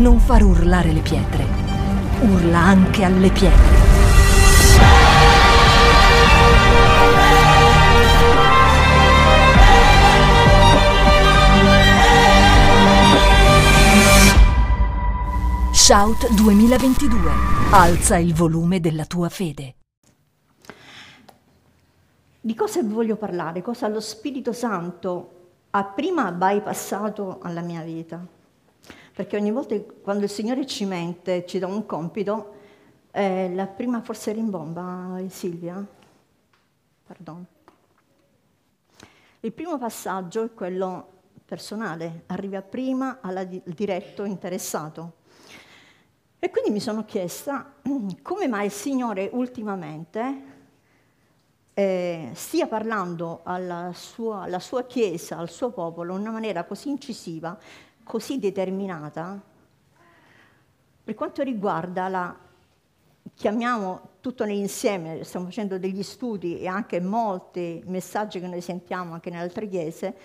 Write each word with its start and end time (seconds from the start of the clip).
non 0.00 0.18
far 0.18 0.42
urlare 0.42 0.92
le 0.92 1.00
pietre. 1.00 1.44
Urla 2.22 2.58
anche 2.58 3.04
alle 3.04 3.30
pietre. 3.30 3.78
Shout 15.70 16.32
2022. 16.32 17.30
Alza 17.72 18.16
il 18.16 18.32
volume 18.32 18.80
della 18.80 19.04
tua 19.04 19.28
fede. 19.28 19.74
Di 22.40 22.54
cosa 22.54 22.82
voglio 22.82 23.16
parlare? 23.16 23.60
Cosa 23.60 23.86
lo 23.88 24.00
Spirito 24.00 24.54
Santo 24.54 25.32
ha 25.72 25.84
prima 25.84 26.32
bypassato 26.32 27.38
alla 27.42 27.60
mia 27.60 27.82
vita? 27.82 28.38
Perché 29.20 29.36
ogni 29.36 29.50
volta 29.50 29.78
quando 30.02 30.24
il 30.24 30.30
Signore 30.30 30.64
ci 30.64 30.86
mente, 30.86 31.44
ci 31.44 31.58
dà 31.58 31.66
un 31.66 31.84
compito, 31.84 32.54
eh, 33.10 33.52
la 33.54 33.66
prima 33.66 34.00
forse 34.00 34.32
rimbomba 34.32 35.20
Silvia? 35.28 35.86
Pardon. 37.06 37.44
Il 39.40 39.52
primo 39.52 39.76
passaggio 39.76 40.44
è 40.44 40.54
quello 40.54 41.08
personale, 41.44 42.22
arriva 42.28 42.62
prima 42.62 43.18
al 43.20 43.46
diretto 43.46 44.24
interessato. 44.24 45.12
E 46.38 46.48
quindi 46.48 46.70
mi 46.70 46.80
sono 46.80 47.04
chiesta 47.04 47.74
come 48.22 48.48
mai 48.48 48.64
il 48.64 48.72
Signore 48.72 49.28
ultimamente 49.34 50.50
eh, 51.74 52.30
stia 52.34 52.66
parlando 52.66 53.40
alla 53.42 53.90
sua, 53.94 54.42
alla 54.42 54.60
sua 54.60 54.84
Chiesa, 54.84 55.36
al 55.36 55.50
suo 55.50 55.70
popolo, 55.72 56.14
in 56.14 56.20
una 56.20 56.30
maniera 56.30 56.64
così 56.64 56.88
incisiva, 56.88 57.58
così 58.10 58.40
determinata, 58.40 59.40
per 61.04 61.14
quanto 61.14 61.44
riguarda 61.44 62.08
la, 62.08 62.36
chiamiamo 63.34 64.08
tutto 64.18 64.44
nell'insieme, 64.44 65.22
stiamo 65.22 65.46
facendo 65.46 65.78
degli 65.78 66.02
studi 66.02 66.58
e 66.58 66.66
anche 66.66 67.00
molti 67.00 67.80
messaggi 67.86 68.40
che 68.40 68.48
noi 68.48 68.62
sentiamo 68.62 69.14
anche 69.14 69.30
nelle 69.30 69.44
altre 69.44 69.68
chiese, 69.68 70.16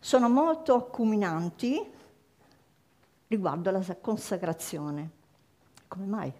sono 0.00 0.30
molto 0.30 0.76
accuminanti 0.76 1.78
riguardo 3.26 3.68
alla 3.68 3.84
consacrazione. 4.00 5.10
Come 5.88 6.06
mai? 6.06 6.32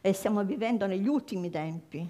E 0.00 0.12
stiamo 0.12 0.44
vivendo 0.44 0.86
negli 0.86 1.08
ultimi 1.08 1.50
tempi. 1.50 2.08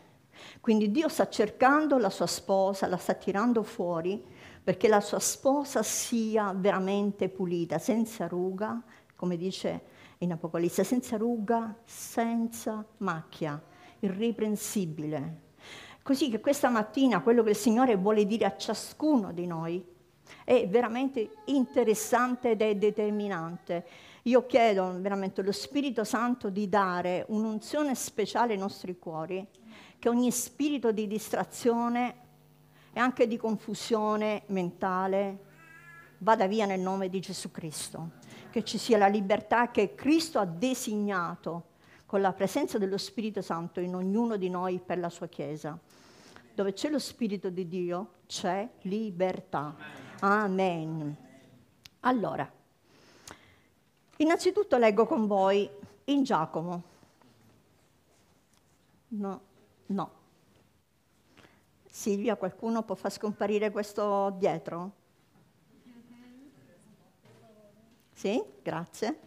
Quindi 0.60 0.90
Dio 0.90 1.08
sta 1.08 1.30
cercando 1.30 1.96
la 1.96 2.10
sua 2.10 2.26
sposa, 2.26 2.86
la 2.86 2.98
sta 2.98 3.14
tirando 3.14 3.62
fuori 3.62 4.22
perché 4.62 4.88
la 4.88 5.00
sua 5.00 5.18
sposa 5.18 5.82
sia 5.82 6.52
veramente 6.54 7.28
pulita, 7.28 7.78
senza 7.78 8.26
ruga, 8.26 8.82
come 9.16 9.36
dice 9.36 9.82
in 10.18 10.32
Apocalisse, 10.32 10.84
senza 10.84 11.16
ruga, 11.16 11.76
senza 11.84 12.84
macchia, 12.98 13.60
irreprensibile. 14.00 15.48
Così 16.02 16.30
che 16.30 16.40
questa 16.40 16.68
mattina 16.68 17.20
quello 17.20 17.42
che 17.42 17.50
il 17.50 17.56
Signore 17.56 17.96
vuole 17.96 18.26
dire 18.26 18.44
a 18.46 18.56
ciascuno 18.56 19.32
di 19.32 19.46
noi 19.46 19.84
è 20.44 20.68
veramente 20.68 21.30
interessante 21.46 22.50
ed 22.50 22.62
è 22.62 22.76
determinante. 22.76 23.86
Io 24.24 24.46
chiedo 24.46 25.00
veramente 25.00 25.40
allo 25.40 25.52
Spirito 25.52 26.04
Santo 26.04 26.50
di 26.50 26.68
dare 26.68 27.24
un'unzione 27.28 27.94
speciale 27.94 28.52
ai 28.52 28.58
nostri 28.58 28.98
cuori, 28.98 29.46
che 29.98 30.08
ogni 30.08 30.30
spirito 30.30 30.92
di 30.92 31.06
distrazione 31.06 32.28
e 32.92 33.00
anche 33.00 33.26
di 33.26 33.36
confusione 33.36 34.42
mentale 34.46 35.48
vada 36.18 36.46
via 36.46 36.66
nel 36.66 36.80
nome 36.80 37.08
di 37.08 37.20
Gesù 37.20 37.50
Cristo, 37.50 38.10
che 38.50 38.64
ci 38.64 38.78
sia 38.78 38.98
la 38.98 39.06
libertà 39.06 39.70
che 39.70 39.94
Cristo 39.94 40.38
ha 40.38 40.44
designato 40.44 41.68
con 42.06 42.20
la 42.20 42.32
presenza 42.32 42.78
dello 42.78 42.98
Spirito 42.98 43.40
Santo 43.40 43.80
in 43.80 43.94
ognuno 43.94 44.36
di 44.36 44.50
noi 44.50 44.80
per 44.84 44.98
la 44.98 45.08
sua 45.08 45.28
Chiesa. 45.28 45.78
Dove 46.54 46.72
c'è 46.72 46.90
lo 46.90 46.98
Spirito 46.98 47.48
di 47.48 47.68
Dio 47.68 48.10
c'è 48.26 48.68
libertà. 48.82 49.74
Amen. 50.20 51.16
Allora, 52.00 52.50
Innanzitutto 54.20 54.76
leggo 54.76 55.06
con 55.06 55.26
voi 55.26 55.68
in 56.04 56.22
Giacomo. 56.24 56.82
No, 59.08 59.40
no. 59.86 60.10
Silvia, 62.00 62.34
qualcuno 62.36 62.82
può 62.82 62.94
far 62.94 63.12
scomparire 63.12 63.70
questo 63.70 64.34
dietro? 64.38 64.92
Sì, 68.14 68.42
grazie. 68.62 69.18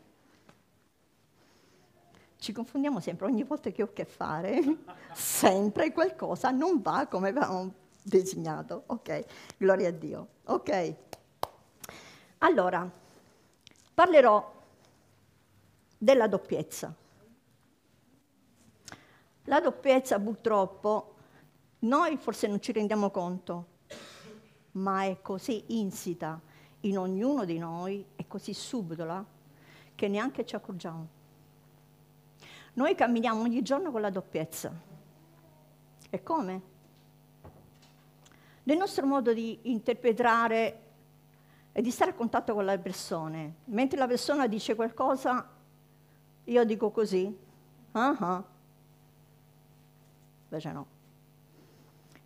Ci 2.37 2.51
confondiamo 2.51 2.99
sempre, 2.99 3.27
ogni 3.27 3.43
volta 3.43 3.69
che 3.69 3.83
ho 3.83 3.93
che 3.93 4.05
fare, 4.05 4.59
sempre 5.13 5.91
qualcosa 5.91 6.49
non 6.49 6.81
va 6.81 7.05
come 7.05 7.29
avevamo 7.29 7.71
designato. 8.01 8.85
Ok, 8.87 9.23
gloria 9.55 9.89
a 9.89 9.91
Dio. 9.91 10.27
Ok. 10.45 10.95
Allora, 12.39 12.89
parlerò 13.93 14.51
della 15.95 16.25
doppiezza. 16.25 16.91
La 19.43 19.59
doppiezza 19.59 20.19
purtroppo 20.19 21.12
noi 21.83 22.17
forse 22.17 22.47
non 22.47 22.61
ci 22.61 22.71
rendiamo 22.71 23.09
conto, 23.09 23.65
ma 24.73 25.03
è 25.03 25.21
così 25.21 25.63
insita 25.79 26.39
in 26.81 26.97
ognuno 26.97 27.45
di 27.45 27.57
noi, 27.57 28.05
è 28.15 28.25
così 28.27 28.53
subdola, 28.53 29.23
che 29.95 30.07
neanche 30.07 30.45
ci 30.45 30.55
accorgiamo. 30.55 31.07
Noi 32.73 32.95
camminiamo 32.95 33.41
ogni 33.41 33.61
giorno 33.61 33.91
con 33.91 34.01
la 34.01 34.09
doppiezza. 34.09 34.71
E 36.09 36.23
come? 36.23 36.61
Nel 38.63 38.77
nostro 38.77 39.05
modo 39.05 39.33
di 39.33 39.59
interpretare 39.63 40.81
e 41.71 41.81
di 41.81 41.91
stare 41.91 42.11
a 42.11 42.13
contatto 42.13 42.53
con 42.53 42.65
le 42.65 42.79
persone. 42.79 43.55
Mentre 43.65 43.99
la 43.99 44.07
persona 44.07 44.47
dice 44.47 44.75
qualcosa, 44.75 45.49
io 46.45 46.63
dico 46.63 46.91
così? 46.91 47.37
Uh-huh. 47.91 48.43
Invece 50.45 50.71
no. 50.71 50.92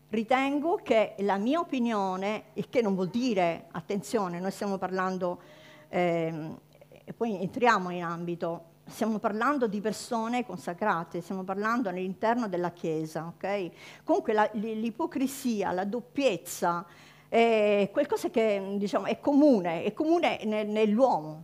Ritengo 0.10 0.80
che 0.82 1.16
la 1.20 1.38
mia 1.38 1.60
opinione, 1.60 2.46
il 2.54 2.70
che 2.70 2.82
non 2.82 2.96
vuol 2.96 3.10
dire, 3.10 3.66
attenzione, 3.72 4.40
noi 4.40 4.52
stiamo 4.52 4.78
parlando, 4.78 5.42
ehm, 5.90 6.58
e 7.04 7.12
poi 7.12 7.42
entriamo 7.42 7.90
in 7.90 8.04
ambito, 8.04 8.76
stiamo 8.86 9.20
parlando 9.20 9.68
di 9.68 9.82
persone 9.82 10.46
consacrate, 10.46 11.20
stiamo 11.20 11.44
parlando 11.44 11.90
all'interno 11.90 12.48
della 12.48 12.72
Chiesa, 12.72 13.34
ok? 13.36 13.70
Comunque 14.06 14.32
la, 14.32 14.50
l'ipocrisia, 14.54 15.72
la 15.72 15.84
doppiezza, 15.84 16.86
è 17.28 17.90
qualcosa 17.92 18.30
che 18.30 18.76
diciamo, 18.78 19.08
è 19.08 19.20
comune, 19.20 19.84
è 19.84 19.92
comune 19.92 20.40
nell'uomo, 20.46 21.44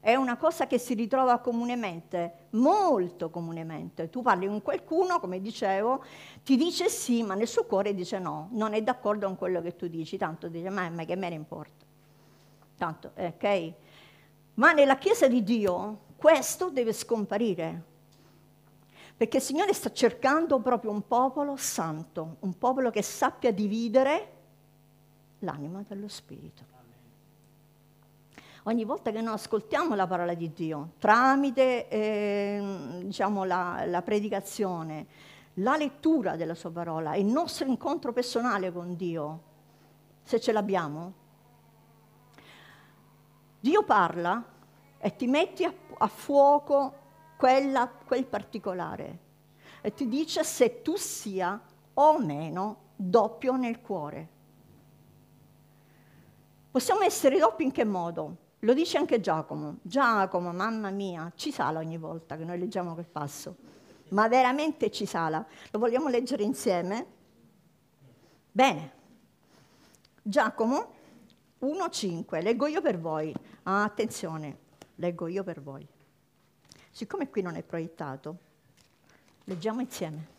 è 0.00 0.14
una 0.14 0.38
cosa 0.38 0.66
che 0.66 0.78
si 0.78 0.94
ritrova 0.94 1.38
comunemente, 1.38 2.46
molto 2.50 3.28
comunemente. 3.28 4.08
Tu 4.08 4.22
parli 4.22 4.46
con 4.46 4.62
qualcuno, 4.62 5.20
come 5.20 5.40
dicevo, 5.40 6.02
ti 6.42 6.56
dice 6.56 6.88
sì, 6.88 7.22
ma 7.22 7.34
nel 7.34 7.46
suo 7.46 7.64
cuore 7.64 7.94
dice 7.94 8.18
no, 8.18 8.48
non 8.52 8.72
è 8.72 8.82
d'accordo 8.82 9.26
con 9.26 9.36
quello 9.36 9.60
che 9.60 9.76
tu 9.76 9.88
dici, 9.88 10.16
tanto 10.16 10.48
dice 10.48 10.70
ma, 10.70 10.88
ma 10.88 11.04
che 11.04 11.16
me 11.16 11.28
ne 11.28 11.34
importa. 11.34 11.84
Tanto, 12.78 13.12
eh, 13.14 13.26
ok? 13.36 13.72
Ma 14.54 14.72
nella 14.72 14.96
Chiesa 14.96 15.28
di 15.28 15.42
Dio 15.42 16.08
questo 16.16 16.70
deve 16.70 16.94
scomparire, 16.94 17.84
perché 19.18 19.36
il 19.36 19.42
Signore 19.42 19.74
sta 19.74 19.92
cercando 19.92 20.60
proprio 20.60 20.90
un 20.90 21.06
popolo 21.06 21.56
santo, 21.56 22.36
un 22.40 22.56
popolo 22.56 22.90
che 22.90 23.02
sappia 23.02 23.52
dividere 23.52 24.38
l'anima 25.40 25.84
dallo 25.86 26.08
spirito 26.08 26.79
ogni 28.64 28.84
volta 28.84 29.10
che 29.10 29.20
noi 29.20 29.34
ascoltiamo 29.34 29.94
la 29.94 30.06
parola 30.06 30.34
di 30.34 30.52
Dio, 30.52 30.92
tramite 30.98 31.88
eh, 31.88 33.00
diciamo, 33.04 33.44
la, 33.44 33.84
la 33.86 34.02
predicazione, 34.02 35.06
la 35.54 35.76
lettura 35.76 36.36
della 36.36 36.54
sua 36.54 36.70
parola, 36.70 37.16
il 37.16 37.26
nostro 37.26 37.66
incontro 37.66 38.12
personale 38.12 38.72
con 38.72 38.96
Dio, 38.96 39.42
se 40.22 40.40
ce 40.40 40.52
l'abbiamo, 40.52 41.12
Dio 43.60 43.82
parla 43.84 44.42
e 44.98 45.16
ti 45.16 45.26
metti 45.26 45.64
a, 45.64 45.72
a 45.98 46.06
fuoco 46.06 46.94
quella, 47.36 47.88
quel 47.88 48.26
particolare 48.26 49.18
e 49.80 49.92
ti 49.94 50.08
dice 50.08 50.44
se 50.44 50.82
tu 50.82 50.96
sia 50.96 51.60
o 51.94 52.18
meno 52.18 52.88
doppio 52.96 53.56
nel 53.56 53.80
cuore. 53.80 54.28
Possiamo 56.70 57.00
essere 57.00 57.38
doppi 57.38 57.64
in 57.64 57.72
che 57.72 57.84
modo? 57.84 58.36
Lo 58.60 58.74
dice 58.74 58.98
anche 58.98 59.20
Giacomo. 59.20 59.78
Giacomo, 59.82 60.52
mamma 60.52 60.90
mia, 60.90 61.32
ci 61.34 61.50
sala 61.50 61.78
ogni 61.78 61.98
volta 61.98 62.36
che 62.36 62.44
noi 62.44 62.58
leggiamo 62.58 62.94
quel 62.94 63.08
passo. 63.08 63.56
Ma 64.10 64.28
veramente 64.28 64.90
ci 64.90 65.06
sala. 65.06 65.44
Lo 65.70 65.78
vogliamo 65.78 66.08
leggere 66.08 66.42
insieme? 66.42 67.06
Bene. 68.50 68.92
Giacomo 70.22 70.94
1,5. 71.60 72.42
Leggo 72.42 72.66
io 72.66 72.80
per 72.80 72.98
voi. 72.98 73.34
Ah, 73.64 73.84
attenzione. 73.84 74.68
leggo 74.96 75.26
io 75.26 75.42
per 75.42 75.62
voi. 75.62 75.86
Siccome 76.90 77.30
qui 77.30 77.40
non 77.40 77.54
è 77.54 77.62
proiettato, 77.62 78.36
leggiamo 79.44 79.80
insieme. 79.80 80.38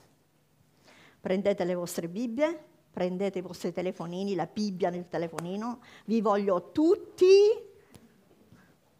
Prendete 1.19 1.63
le 1.63 1.75
vostre 1.75 2.07
Bibbie, 2.07 2.63
prendete 2.91 3.39
i 3.39 3.41
vostri 3.41 3.71
telefonini, 3.71 4.35
la 4.35 4.47
Bibbia 4.51 4.89
nel 4.89 5.07
telefonino, 5.07 5.79
vi 6.05 6.21
voglio 6.21 6.71
tutti, 6.71 7.25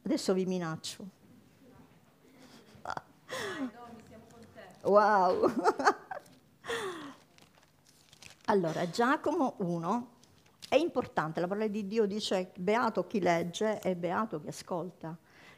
adesso 0.04 0.34
vi 0.34 0.46
minaccio. 0.46 1.20
Wow! 4.84 5.54
allora, 8.46 8.90
Giacomo 8.90 9.56
1 9.58 10.10
è 10.68 10.76
importante, 10.76 11.40
la 11.40 11.48
parola 11.48 11.68
di 11.68 11.86
Dio 11.86 12.06
dice 12.06 12.52
beato 12.56 13.06
chi 13.06 13.20
legge 13.20 13.80
e 13.82 13.96
beato 13.96 14.42
chi 14.42 14.48
ascolta. 14.48 15.16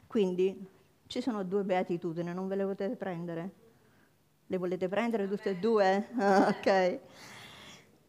Quindi 0.08 0.68
ci 1.08 1.22
sono 1.22 1.44
due 1.44 1.64
beatitudini, 1.64 2.34
non 2.34 2.48
ve 2.48 2.56
le 2.56 2.66
potete 2.66 2.96
prendere? 2.96 3.52
Le 4.48 4.58
volete 4.58 4.88
prendere 4.90 5.28
tutte 5.28 5.52
e 5.52 5.56
due? 5.58 6.10
Ah, 6.18 6.48
ok. 6.50 7.00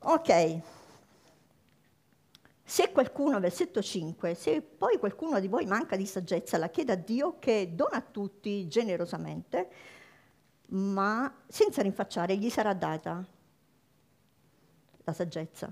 Ok. 0.01 0.61
Se 2.67 2.91
qualcuno, 2.93 3.39
versetto 3.41 3.83
5, 3.83 4.35
se 4.35 4.63
poi 4.63 4.99
qualcuno 4.99 5.39
di 5.39 5.49
voi 5.49 5.67
manca 5.67 5.97
di 5.97 6.07
saggezza, 6.07 6.57
la 6.57 6.71
chieda 6.71 6.95
a 6.95 6.97
Dio 6.97 7.39
che 7.39 7.75
dona 7.75 7.97
a 7.97 8.01
tutti 8.01 8.67
generosamente, 8.67 9.69
ma 10.69 11.33
senza 11.47 11.83
rinfacciare 11.83 12.37
gli 12.37 12.49
sarà 12.49 12.73
data 12.73 13.25
la 15.05 15.13
saggezza 15.13 15.71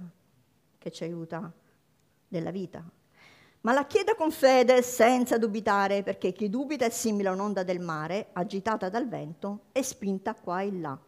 che 0.76 0.90
ci 0.90 1.04
aiuta 1.04 1.50
nella 2.28 2.50
vita. 2.50 2.84
Ma 3.62 3.72
la 3.72 3.86
chieda 3.86 4.14
con 4.14 4.30
fede, 4.30 4.82
senza 4.82 5.38
dubitare, 5.38 6.02
perché 6.02 6.32
chi 6.32 6.50
dubita 6.50 6.84
è 6.84 6.90
simile 6.90 7.28
a 7.28 7.32
un'onda 7.32 7.62
del 7.62 7.80
mare, 7.80 8.28
agitata 8.32 8.90
dal 8.90 9.08
vento 9.08 9.66
e 9.72 9.82
spinta 9.82 10.34
qua 10.34 10.60
e 10.60 10.72
là. 10.72 10.98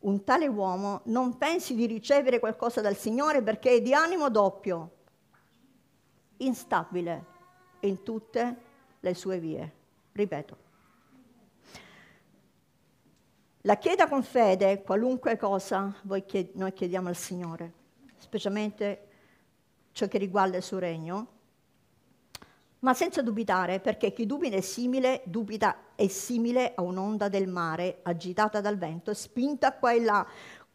Un 0.00 0.22
tale 0.22 0.46
uomo 0.46 1.00
non 1.06 1.38
pensi 1.38 1.74
di 1.74 1.86
ricevere 1.86 2.38
qualcosa 2.38 2.80
dal 2.80 2.96
Signore 2.96 3.42
perché 3.42 3.70
è 3.72 3.80
di 3.80 3.94
animo 3.94 4.30
doppio, 4.30 4.97
instabile 6.38 7.24
in 7.80 8.02
tutte 8.02 8.56
le 9.00 9.14
sue 9.14 9.38
vie. 9.38 9.72
Ripeto. 10.12 10.66
La 13.62 13.76
chieda 13.76 14.08
con 14.08 14.22
fede 14.22 14.82
qualunque 14.82 15.36
cosa 15.36 15.94
chied- 16.26 16.54
noi 16.54 16.72
chiediamo 16.72 17.08
al 17.08 17.16
Signore, 17.16 17.72
specialmente 18.16 19.08
ciò 19.92 20.06
che 20.06 20.18
riguarda 20.18 20.56
il 20.56 20.62
suo 20.62 20.78
regno, 20.78 21.26
ma 22.80 22.94
senza 22.94 23.22
dubitare, 23.22 23.80
perché 23.80 24.12
chi 24.12 24.24
dubita 24.24 24.56
è 24.56 24.60
simile, 24.60 25.22
dubita 25.24 25.76
è 25.96 26.06
simile 26.06 26.74
a 26.76 26.82
un'onda 26.82 27.28
del 27.28 27.48
mare 27.48 27.98
agitata 28.02 28.60
dal 28.60 28.78
vento, 28.78 29.12
spinta 29.14 29.72
qua 29.72 29.92
e 29.92 30.00
là. 30.00 30.26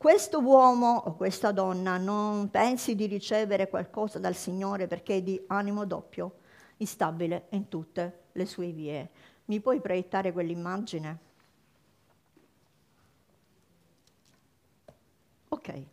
Questo 0.03 0.41
uomo 0.41 0.97
o 0.97 1.15
questa 1.15 1.53
donna 1.53 1.95
non 1.95 2.49
pensi 2.49 2.93
di 2.93 3.05
ricevere 3.05 3.69
qualcosa 3.69 4.19
dal 4.19 4.35
Signore 4.35 4.85
perché 4.85 5.15
è 5.15 5.21
di 5.21 5.41
animo 5.47 5.85
doppio, 5.85 6.39
instabile 6.75 7.45
in 7.51 7.69
tutte 7.69 8.23
le 8.33 8.45
sue 8.45 8.71
vie. 8.71 9.09
Mi 9.45 9.61
puoi 9.61 9.79
proiettare 9.79 10.33
quell'immagine? 10.33 11.19
Ok. 15.47 15.83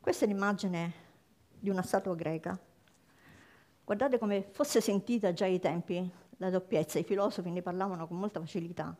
Questa 0.00 0.24
è 0.24 0.28
l'immagine 0.28 0.92
di 1.60 1.68
una 1.68 1.82
statua 1.82 2.14
greca. 2.14 2.58
Guardate 3.84 4.18
come 4.18 4.48
fosse 4.50 4.80
sentita 4.80 5.34
già 5.34 5.44
ai 5.44 5.60
tempi 5.60 6.10
la 6.38 6.48
doppiezza, 6.48 6.98
i 6.98 7.04
filosofi 7.04 7.50
ne 7.50 7.60
parlavano 7.60 8.08
con 8.08 8.16
molta 8.16 8.40
facilità 8.40 8.96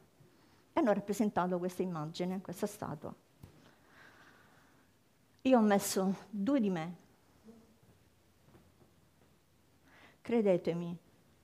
hanno 0.79 0.93
rappresentato 0.93 1.59
questa 1.59 1.83
immagine, 1.83 2.41
questa 2.41 2.67
statua. 2.67 3.15
Io 5.43 5.59
ho 5.59 5.63
messo 5.63 6.17
due 6.31 6.61
di 6.61 6.71
me. 6.71 6.97
Credetemi, 10.21 10.97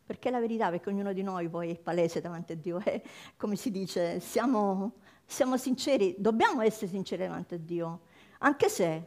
perché 0.05 0.31
la 0.31 0.41
verità, 0.41 0.71
perché 0.71 0.91
ognuno 0.91 1.13
di 1.13 1.23
noi 1.23 1.49
poi 1.49 1.71
è 1.71 1.79
palese 1.79 2.21
davanti 2.21 2.53
a 2.53 2.57
Dio, 2.57 2.79
è 2.81 3.03
come 3.37 3.57
si 3.57 3.71
dice, 3.71 4.21
siamo, 4.21 4.93
siamo 5.25 5.57
sinceri, 5.57 6.15
dobbiamo 6.19 6.61
essere 6.61 6.89
sinceri 6.89 7.23
davanti 7.23 7.55
a 7.55 7.59
Dio, 7.59 8.01
anche 8.39 8.69
se 8.69 9.07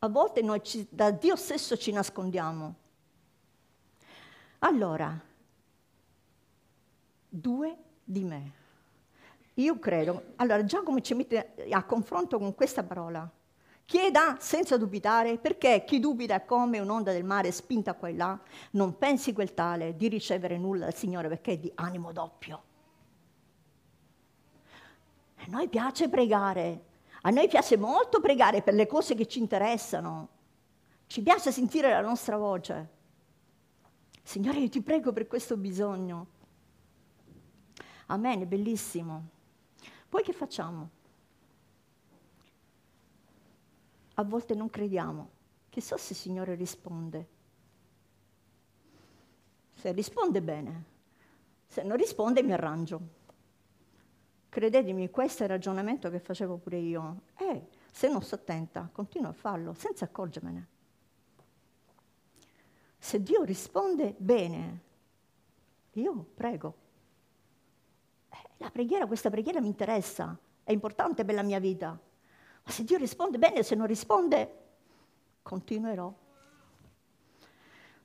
a 0.00 0.08
volte 0.08 0.42
noi 0.42 0.62
ci, 0.62 0.86
da 0.90 1.10
Dio 1.10 1.34
stesso 1.34 1.76
ci 1.76 1.90
nascondiamo. 1.90 2.74
Allora, 4.60 5.18
due 7.28 7.76
di 8.04 8.24
me. 8.24 8.66
Io 9.58 9.78
credo, 9.80 10.34
allora 10.36 10.64
Giacomo 10.64 11.00
ci 11.00 11.14
mette 11.14 11.54
a 11.70 11.82
confronto 11.82 12.38
con 12.38 12.54
questa 12.54 12.84
parola. 12.84 13.28
Chieda 13.84 14.36
senza 14.38 14.76
dubitare, 14.76 15.38
perché 15.38 15.82
chi 15.84 15.98
dubita 15.98 16.36
è 16.36 16.44
come 16.44 16.78
un'onda 16.78 17.10
del 17.10 17.24
mare 17.24 17.50
spinta 17.50 17.94
qua 17.94 18.06
e 18.06 18.14
là, 18.14 18.38
non 18.72 18.98
pensi 18.98 19.32
quel 19.32 19.54
tale 19.54 19.96
di 19.96 20.06
ricevere 20.08 20.58
nulla 20.58 20.84
dal 20.84 20.94
Signore 20.94 21.26
perché 21.28 21.52
è 21.52 21.58
di 21.58 21.72
animo 21.74 22.12
doppio. 22.12 22.62
A 25.38 25.44
noi 25.48 25.68
piace 25.68 26.08
pregare, 26.08 26.84
a 27.22 27.30
noi 27.30 27.48
piace 27.48 27.76
molto 27.76 28.20
pregare 28.20 28.62
per 28.62 28.74
le 28.74 28.86
cose 28.86 29.16
che 29.16 29.26
ci 29.26 29.40
interessano. 29.40 30.28
Ci 31.06 31.20
piace 31.20 31.50
sentire 31.50 31.90
la 31.90 32.00
nostra 32.00 32.36
voce. 32.36 32.88
Signore, 34.22 34.58
io 34.58 34.68
ti 34.68 34.82
prego 34.82 35.12
per 35.12 35.26
questo 35.26 35.56
bisogno. 35.56 36.26
Amen, 38.06 38.46
bellissimo. 38.46 39.36
Poi 40.08 40.22
che 40.22 40.32
facciamo? 40.32 40.90
A 44.14 44.24
volte 44.24 44.54
non 44.54 44.70
crediamo. 44.70 45.30
Chissà 45.68 45.96
se 45.96 46.12
il 46.12 46.18
Signore 46.18 46.54
risponde. 46.54 47.28
Se 49.74 49.92
risponde 49.92 50.42
bene, 50.42 50.84
se 51.66 51.82
non 51.82 51.96
risponde 51.96 52.42
mi 52.42 52.52
arrangio. 52.52 53.00
Credetemi, 54.48 55.10
questo 55.10 55.42
è 55.42 55.46
il 55.46 55.52
ragionamento 55.52 56.10
che 56.10 56.18
facevo 56.18 56.56
pure 56.56 56.78
io. 56.78 57.20
Eh, 57.36 57.68
se 57.92 58.08
non 58.08 58.22
sto 58.22 58.34
attenta, 58.34 58.88
continuo 58.90 59.30
a 59.30 59.34
farlo 59.34 59.74
senza 59.74 60.06
accorgermene. 60.06 60.66
Se 62.98 63.22
Dio 63.22 63.44
risponde 63.44 64.14
bene, 64.18 64.80
io 65.92 66.26
prego. 66.34 66.86
La 68.58 68.70
preghiera, 68.70 69.06
questa 69.06 69.30
preghiera 69.30 69.60
mi 69.60 69.68
interessa, 69.68 70.36
è 70.64 70.72
importante 70.72 71.24
per 71.24 71.34
la 71.34 71.42
mia 71.42 71.58
vita. 71.58 71.88
Ma 71.88 72.70
se 72.70 72.84
Dio 72.84 72.98
risponde 72.98 73.38
bene, 73.38 73.62
se 73.62 73.74
non 73.74 73.86
risponde, 73.86 74.54
continuerò. 75.42 76.12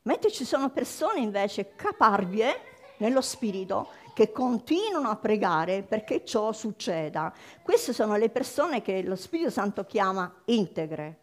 Mentre 0.04 0.32
ci 0.32 0.46
sono 0.46 0.70
persone 0.70 1.20
invece 1.20 1.76
caparbie 1.76 2.72
nello 2.98 3.22
spirito 3.22 3.90
che 4.14 4.32
continuano 4.32 5.10
a 5.10 5.16
pregare 5.16 5.82
perché 5.82 6.24
ciò 6.24 6.52
succeda. 6.52 7.34
Queste 7.62 7.94
sono 7.94 8.16
le 8.16 8.30
persone 8.30 8.82
che 8.82 9.02
lo 9.02 9.16
Spirito 9.16 9.50
Santo 9.50 9.86
chiama 9.86 10.32
integre. 10.46 11.20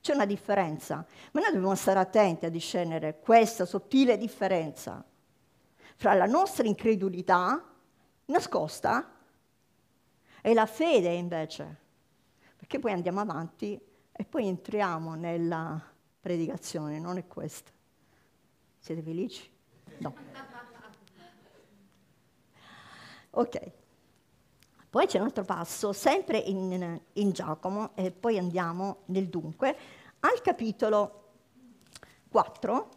C'è 0.00 0.14
una 0.14 0.26
differenza, 0.26 1.06
ma 1.32 1.40
noi 1.40 1.52
dobbiamo 1.52 1.74
stare 1.74 2.00
attenti 2.00 2.46
a 2.46 2.50
discernere 2.50 3.20
questa 3.20 3.64
sottile 3.64 4.16
differenza 4.16 5.04
fra 5.96 6.14
la 6.14 6.24
nostra 6.24 6.66
incredulità 6.66 7.69
nascosta 8.30 9.10
e 10.40 10.54
la 10.54 10.66
fede 10.66 11.12
invece. 11.12 11.78
Perché 12.56 12.78
poi 12.78 12.92
andiamo 12.92 13.20
avanti 13.20 13.80
e 14.12 14.24
poi 14.24 14.46
entriamo 14.48 15.14
nella 15.14 15.80
predicazione, 16.20 16.98
non 16.98 17.16
è 17.18 17.26
questa. 17.26 17.70
Siete 18.78 19.02
felici? 19.02 19.50
No. 19.98 20.14
Ok. 23.30 23.72
Poi 24.90 25.06
c'è 25.06 25.18
un 25.18 25.26
altro 25.26 25.44
passo, 25.44 25.92
sempre 25.92 26.38
in, 26.38 27.00
in 27.12 27.30
Giacomo, 27.30 27.92
e 27.94 28.10
poi 28.10 28.38
andiamo 28.38 29.02
nel 29.06 29.28
dunque, 29.28 29.76
al 30.20 30.40
capitolo 30.42 31.28
4, 32.28 32.88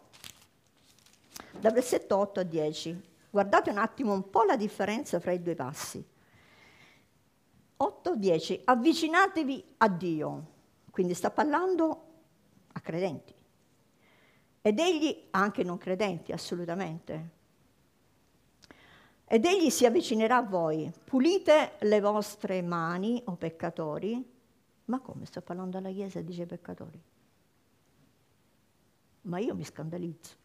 da 1.52 1.70
versetto 1.70 2.16
8 2.16 2.40
a 2.40 2.42
10. 2.42 3.12
Guardate 3.34 3.70
un 3.70 3.78
attimo 3.78 4.12
un 4.12 4.30
po' 4.30 4.44
la 4.44 4.56
differenza 4.56 5.18
fra 5.18 5.32
i 5.32 5.42
due 5.42 5.56
passi. 5.56 6.06
8-10, 7.76 8.60
avvicinatevi 8.62 9.74
a 9.78 9.88
Dio, 9.88 10.46
quindi 10.92 11.14
sta 11.14 11.32
parlando 11.32 12.04
a 12.70 12.78
credenti, 12.78 13.34
ed 14.62 14.78
egli 14.78 15.26
anche 15.32 15.64
non 15.64 15.78
credenti, 15.78 16.30
assolutamente, 16.30 17.30
ed 19.24 19.44
egli 19.44 19.68
si 19.68 19.84
avvicinerà 19.84 20.36
a 20.36 20.42
voi. 20.42 20.92
Pulite 21.04 21.72
le 21.80 21.98
vostre 21.98 22.62
mani, 22.62 23.20
o 23.24 23.34
peccatori. 23.34 24.32
Ma 24.84 25.00
come 25.00 25.26
sto 25.26 25.40
parlando 25.40 25.76
alla 25.76 25.90
Chiesa 25.90 26.20
dice 26.20 26.46
peccatori? 26.46 27.02
Ma 29.22 29.40
io 29.40 29.56
mi 29.56 29.64
scandalizzo. 29.64 30.42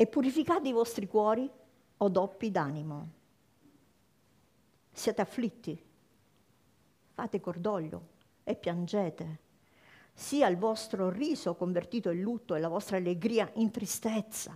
E 0.00 0.06
purificate 0.06 0.66
i 0.66 0.72
vostri 0.72 1.06
cuori 1.06 1.46
o 1.98 2.08
doppi 2.08 2.50
d'animo. 2.50 3.08
Siete 4.90 5.20
afflitti, 5.20 5.78
fate 7.12 7.38
cordoglio 7.38 8.06
e 8.42 8.56
piangete. 8.56 9.38
Sia 10.14 10.46
il 10.46 10.56
vostro 10.56 11.10
riso 11.10 11.54
convertito 11.54 12.08
in 12.08 12.22
lutto 12.22 12.54
e 12.54 12.60
la 12.60 12.68
vostra 12.68 12.96
allegria 12.96 13.50
in 13.56 13.70
tristezza. 13.70 14.54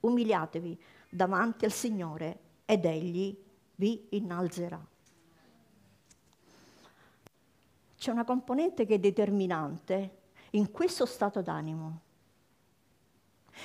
Umiliatevi 0.00 0.82
davanti 1.10 1.66
al 1.66 1.72
Signore 1.72 2.38
ed 2.64 2.86
Egli 2.86 3.36
vi 3.74 4.06
innalzerà. 4.12 4.82
C'è 7.98 8.10
una 8.10 8.24
componente 8.24 8.86
che 8.86 8.94
è 8.94 8.98
determinante 8.98 10.20
in 10.52 10.70
questo 10.70 11.04
stato 11.04 11.42
d'animo 11.42 12.10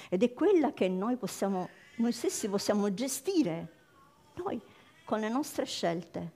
ed 0.10 0.24
è 0.24 0.34
quella 0.34 0.74
che 0.74 0.88
noi, 0.88 1.17
possiamo, 1.17 1.70
noi 1.98 2.12
stessi 2.12 2.48
possiamo 2.50 2.94
gestire, 2.94 3.74
noi 4.36 4.60
con 5.06 5.20
le 5.20 5.29
nostre 5.29 5.65
scelte 5.65 6.36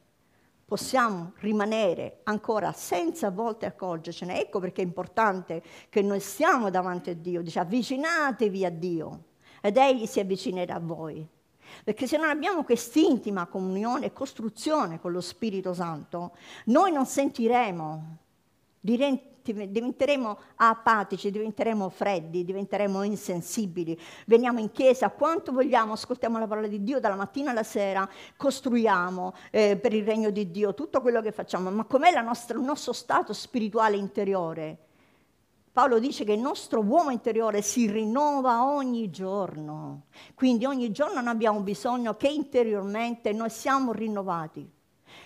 possiamo 0.71 1.33
rimanere 1.39 2.21
ancora 2.23 2.71
senza 2.71 3.27
a 3.27 3.31
volte 3.31 3.65
accorgercene. 3.65 4.39
Ecco 4.39 4.61
perché 4.61 4.81
è 4.81 4.85
importante 4.85 5.61
che 5.89 6.01
noi 6.01 6.21
stiamo 6.21 6.69
davanti 6.69 7.09
a 7.09 7.13
Dio, 7.13 7.41
dice 7.41 7.59
avvicinatevi 7.59 8.63
a 8.63 8.69
Dio 8.69 9.23
ed 9.59 9.75
Egli 9.75 10.05
si 10.05 10.21
avvicinerà 10.21 10.75
a 10.75 10.79
voi. 10.79 11.27
Perché 11.83 12.07
se 12.07 12.15
non 12.15 12.29
abbiamo 12.29 12.63
quest'intima 12.63 13.47
comunione 13.47 14.07
e 14.07 14.13
costruzione 14.13 15.01
con 15.01 15.11
lo 15.11 15.19
Spirito 15.19 15.73
Santo, 15.73 16.37
noi 16.65 16.93
non 16.93 17.05
sentiremo, 17.05 18.17
diventeremo 19.43 20.37
apatici, 20.55 21.31
diventeremo 21.31 21.89
freddi, 21.89 22.43
diventeremo 22.43 23.03
insensibili. 23.03 23.99
Veniamo 24.25 24.59
in 24.59 24.71
chiesa 24.71 25.09
quanto 25.09 25.51
vogliamo, 25.51 25.93
ascoltiamo 25.93 26.39
la 26.39 26.47
parola 26.47 26.67
di 26.67 26.83
Dio 26.83 26.99
dalla 26.99 27.15
mattina 27.15 27.51
alla 27.51 27.63
sera, 27.63 28.07
costruiamo 28.37 29.33
eh, 29.49 29.77
per 29.77 29.93
il 29.93 30.05
regno 30.05 30.29
di 30.29 30.51
Dio 30.51 30.73
tutto 30.73 31.01
quello 31.01 31.21
che 31.21 31.31
facciamo, 31.31 31.69
ma 31.71 31.85
com'è 31.85 32.11
nostra, 32.21 32.57
il 32.57 32.63
nostro 32.63 32.93
stato 32.93 33.33
spirituale 33.33 33.97
interiore? 33.97 34.77
Paolo 35.71 35.99
dice 35.99 36.25
che 36.25 36.33
il 36.33 36.39
nostro 36.41 36.81
uomo 36.81 37.11
interiore 37.11 37.61
si 37.61 37.89
rinnova 37.89 38.65
ogni 38.65 39.09
giorno, 39.09 40.07
quindi 40.35 40.65
ogni 40.65 40.91
giorno 40.91 41.21
noi 41.21 41.31
abbiamo 41.31 41.61
bisogno 41.61 42.17
che 42.17 42.27
interiormente 42.27 43.31
noi 43.31 43.49
siamo 43.49 43.93
rinnovati. 43.93 44.69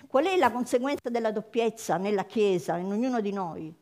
Qual 0.08 0.26
è 0.26 0.38
la 0.38 0.52
conseguenza 0.52 1.10
della 1.10 1.32
doppiezza 1.32 1.98
nella 1.98 2.26
Chiesa, 2.26 2.78
in 2.78 2.92
ognuno 2.92 3.22
di 3.22 3.32
noi? 3.32 3.76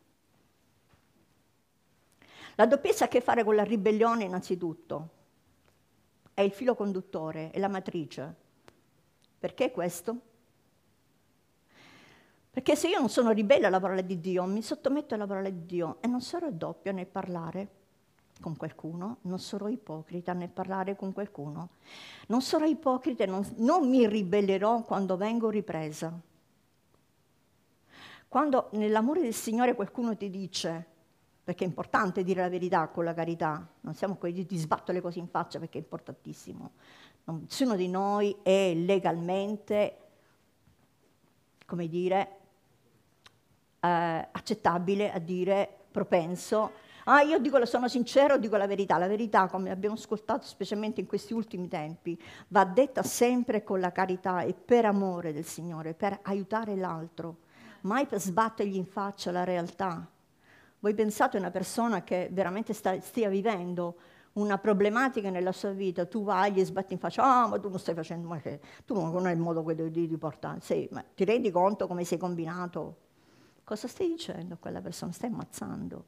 La 2.56 2.66
doppiezza 2.66 3.06
ha 3.06 3.08
a 3.08 3.10
che 3.10 3.22
fare 3.22 3.44
con 3.44 3.56
la 3.56 3.64
ribellione 3.64 4.26
innanzitutto, 4.26 5.10
è 6.34 6.42
il 6.42 6.52
filo 6.52 6.76
conduttore, 6.76 7.52
è 7.52 7.60
la 7.60 7.68
matrice. 7.68 8.36
Perché 9.40 9.72
questo? 9.72 10.18
Perché 12.50 12.76
se 12.76 12.88
io 12.88 13.00
non 13.00 13.10
sono 13.10 13.32
ribelle 13.32 13.66
alla 13.66 13.80
parola 13.80 14.02
di 14.02 14.20
Dio, 14.20 14.44
mi 14.46 14.62
sottometto 14.62 15.16
alla 15.16 15.26
parola 15.26 15.50
di 15.50 15.66
Dio 15.66 15.98
e 16.02 16.08
non 16.08 16.22
sarò 16.22 16.50
doppia 16.52 16.92
nel 16.92 17.08
parlare 17.08 17.82
con 18.40 18.56
qualcuno, 18.56 19.18
non 19.22 19.40
sarò 19.40 19.68
ipocrita 19.68 20.34
nel 20.34 20.50
parlare 20.50 20.96
con 20.96 21.14
qualcuno, 21.14 21.70
non 22.28 22.42
sarò 22.42 22.66
ipocrita 22.66 23.24
e 23.24 23.28
non, 23.28 23.44
non 23.58 23.90
mi 23.90 24.08
ribellerò 24.08 24.84
quando 24.84 25.18
vengo 25.18 25.50
ripresa. 25.50 26.14
Quando 28.28 28.70
nell'amore 28.74 29.22
del 29.22 29.34
Signore 29.34 29.76
qualcuno 29.76 30.16
ti 30.16 30.30
dice 30.30 30.93
perché 31.44 31.66
è 31.66 31.68
importante 31.68 32.24
dire 32.24 32.42
la 32.42 32.50
verità 32.50 32.88
con 32.88 33.04
la 33.04 33.14
carità, 33.14 33.68
non 33.82 33.94
siamo 33.96 34.16
quelli 34.16 34.46
ti 34.46 34.58
sbatto 34.58 34.94
le 34.94 35.02
cose 35.02 35.20
in 35.20 35.28
faccia 35.28 35.60
perché 35.60 35.78
è 35.78 35.82
importantissimo. 35.82 36.72
Nessuno 37.26 37.76
di 37.76 37.90
noi 37.90 38.36
è 38.42 38.74
legalmente, 38.74 39.98
come 41.66 41.88
dire, 41.90 42.38
eh, 43.82 44.28
accettabile 44.32 45.12
a 45.12 45.20
dire 45.20 45.70
propenso. 45.92 46.82
Ah, 47.06 47.22
io 47.22 47.38
dico, 47.40 47.64
sono 47.66 47.90
sincero, 47.90 48.38
dico 48.38 48.56
la 48.56 48.68
verità. 48.68 48.98
La 48.98 49.08
verità, 49.08 49.48
come 49.48 49.70
abbiamo 49.70 49.96
ascoltato 49.96 50.46
specialmente 50.46 51.02
in 51.02 51.08
questi 51.08 51.34
ultimi 51.34 51.68
tempi, 51.68 52.18
va 52.50 52.64
detta 52.64 53.04
sempre 53.04 53.64
con 53.64 53.82
la 53.82 53.92
carità 53.92 54.44
e 54.44 54.54
per 54.54 54.86
amore 54.86 55.34
del 55.34 55.46
Signore, 55.46 55.94
per 55.94 56.20
aiutare 56.24 56.78
l'altro, 56.78 57.40
mai 57.82 58.06
per 58.06 58.22
sbattergli 58.22 58.78
in 58.78 58.86
faccia 58.86 59.32
la 59.32 59.44
realtà 59.44 60.08
voi 60.84 60.94
pensate 60.94 61.38
a 61.38 61.40
una 61.40 61.50
persona 61.50 62.04
che 62.04 62.28
veramente 62.30 62.74
sta, 62.74 63.00
stia 63.00 63.30
vivendo 63.30 63.96
una 64.34 64.58
problematica 64.58 65.30
nella 65.30 65.54
sua 65.54 65.72
vita, 65.72 66.06
tu 66.06 66.26
vai, 66.26 66.52
gli 66.52 66.64
sbatti 66.64 66.92
in 66.92 67.00
faccia, 67.00 67.24
ah, 67.24 67.48
ma 67.48 67.58
tu 67.58 67.70
non 67.70 67.80
stai 67.80 67.96
facendo, 67.96 68.28
ma 68.28 68.38
che, 68.40 68.60
tu 68.86 68.94
non 68.94 69.26
hai 69.26 69.32
il 69.32 69.40
modo 69.40 69.62
di, 69.62 69.90
di, 69.90 70.08
di 70.08 70.18
portare, 70.18 70.60
sei, 70.60 70.90
ma 70.92 71.02
ti 71.16 71.24
rendi 71.24 71.52
conto 71.52 71.88
come 71.88 72.04
sei 72.04 72.18
combinato? 72.18 72.98
Cosa 73.64 73.88
stai 73.88 74.10
dicendo 74.10 74.56
a 74.56 74.58
quella 74.58 74.82
persona? 74.82 75.14
Stai 75.14 75.30
ammazzando. 75.30 76.06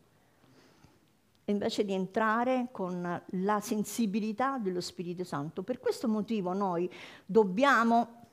E 1.45 1.51
invece 1.53 1.85
di 1.85 1.93
entrare 1.93 2.67
con 2.71 3.21
la 3.25 3.59
sensibilità 3.61 4.57
dello 4.57 4.81
Spirito 4.81 5.23
Santo. 5.23 5.63
Per 5.63 5.79
questo 5.79 6.09
motivo 6.09 6.51
noi 6.51 6.91
dobbiamo 7.25 8.23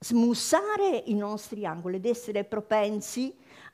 smussare 0.00 1.04
i 1.06 1.14
nostri 1.14 1.64
angoli 1.64 1.96
ed 1.96 2.06
essere 2.06 2.42
propensi 2.42 3.32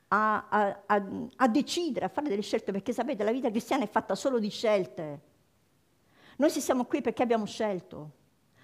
a, 0.09 0.47
a, 0.49 1.05
a, 1.35 1.47
decidere, 1.47 2.05
a 2.05 2.09
fare 2.09 2.29
delle 2.29 2.41
scelte, 2.41 2.71
perché 2.71 2.93
sapete, 2.93 3.23
la 3.23 3.31
vita 3.31 3.49
cristiana 3.49 3.83
è 3.83 3.87
fatta 3.87 4.15
solo 4.15 4.39
di 4.39 4.49
scelte. 4.49 5.21
Noi 6.37 6.49
siamo 6.49 6.85
qui 6.85 7.01
perché 7.01 7.23
abbiamo 7.23 7.45
scelto. 7.45 8.11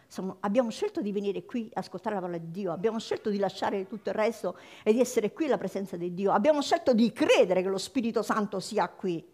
Siamo, 0.08 0.38
abbiamo 0.42 0.70
scelto 0.70 1.02
di 1.02 1.12
venire 1.12 1.46
qui 1.46 1.70
a 1.74 1.80
ascoltare 1.80 2.16
la 2.16 2.22
parola 2.22 2.38
di 2.38 2.52
Dio, 2.52 2.72
abbiamo 2.72 3.00
scelto 3.00 3.30
di 3.30 3.38
lasciare 3.38 3.88
tutto 3.88 4.10
il 4.10 4.16
resto 4.16 4.58
e 4.84 4.94
di 4.94 5.00
essere 5.00 5.34
qui 5.34 5.46
alla 5.46 5.58
presenza 5.58 5.98
di 5.98 6.14
Dio, 6.14 6.32
abbiamo 6.32 6.62
scelto 6.62 6.94
di 6.94 7.12
credere 7.12 7.62
che 7.62 7.68
lo 7.68 7.80
Spirito 7.80 8.22
Santo 8.22 8.60
sia 8.60 8.88
qui. 8.88 9.34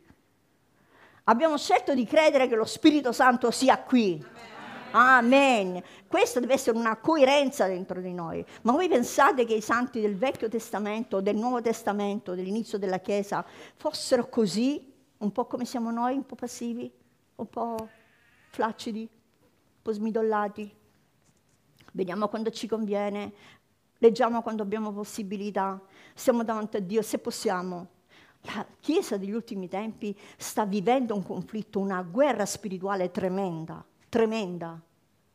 Abbiamo 1.25 1.58
scelto 1.58 1.94
di 1.94 2.06
credere 2.06 2.48
che 2.48 2.56
lo 2.56 2.65
Spirito 2.65 3.12
Santo 3.12 3.51
sia 3.51 3.77
qui. 3.80 4.13
Amen. 4.13 4.50
Amen. 4.91 5.81
Questa 6.07 6.41
deve 6.41 6.53
essere 6.53 6.77
una 6.77 6.98
coerenza 6.98 7.65
dentro 7.65 8.01
di 8.01 8.13
noi. 8.13 8.45
Ma 8.63 8.74
voi 8.74 8.89
pensate 8.89 9.45
che 9.45 9.53
i 9.53 9.62
santi 9.62 10.01
del 10.01 10.17
Vecchio 10.17 10.50
Testamento, 10.50 11.21
del 11.21 11.38
Nuovo 11.38 11.62
Testamento, 11.62 12.36
dell'inizio 12.36 12.77
della 12.77 13.00
Chiesa, 13.00 13.45
fossero 13.75 14.27
così, 14.27 14.93
un 15.19 15.31
po' 15.31 15.45
come 15.45 15.63
siamo 15.63 15.91
noi, 15.91 16.15
un 16.15 16.25
po' 16.25 16.36
passivi, 16.36 16.91
un 17.36 17.48
po' 17.48 17.88
flaccidi, 18.50 19.01
un 19.01 19.81
po' 19.81 19.93
smidollati? 19.93 20.75
Veniamo 21.93 22.27
quando 22.27 22.50
ci 22.50 22.67
conviene, 22.67 23.33
leggiamo 23.98 24.41
quando 24.41 24.63
abbiamo 24.63 24.91
possibilità, 24.91 25.79
siamo 26.13 26.43
davanti 26.43 26.77
a 26.77 26.81
Dio 26.81 27.01
se 27.01 27.17
possiamo. 27.19 27.88
La 28.41 28.65
Chiesa 28.79 29.17
degli 29.17 29.31
ultimi 29.31 29.69
tempi 29.69 30.17
sta 30.36 30.65
vivendo 30.65 31.15
un 31.15 31.24
conflitto, 31.24 31.79
una 31.79 32.01
guerra 32.01 32.45
spirituale 32.45 33.12
tremenda 33.12 33.86
tremenda, 34.12 34.77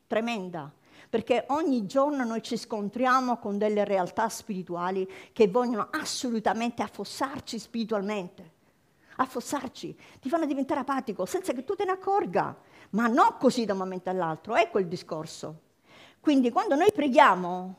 tremenda, 0.06 0.70
perché 1.08 1.46
ogni 1.48 1.86
giorno 1.86 2.24
noi 2.24 2.42
ci 2.42 2.58
scontriamo 2.58 3.38
con 3.38 3.56
delle 3.56 3.84
realtà 3.84 4.28
spirituali 4.28 5.10
che 5.32 5.48
vogliono 5.48 5.88
assolutamente 5.90 6.82
affossarci 6.82 7.58
spiritualmente, 7.58 8.52
affossarci, 9.16 9.98
ti 10.20 10.28
fanno 10.28 10.44
diventare 10.44 10.80
apatico 10.80 11.24
senza 11.24 11.54
che 11.54 11.64
tu 11.64 11.74
te 11.74 11.86
ne 11.86 11.92
accorga, 11.92 12.54
ma 12.90 13.06
non 13.06 13.36
così 13.38 13.64
da 13.64 13.72
un 13.72 13.78
momento 13.78 14.10
all'altro, 14.10 14.56
ecco 14.56 14.78
il 14.78 14.88
discorso. 14.88 15.60
Quindi 16.20 16.50
quando 16.50 16.74
noi 16.74 16.92
preghiamo 16.92 17.76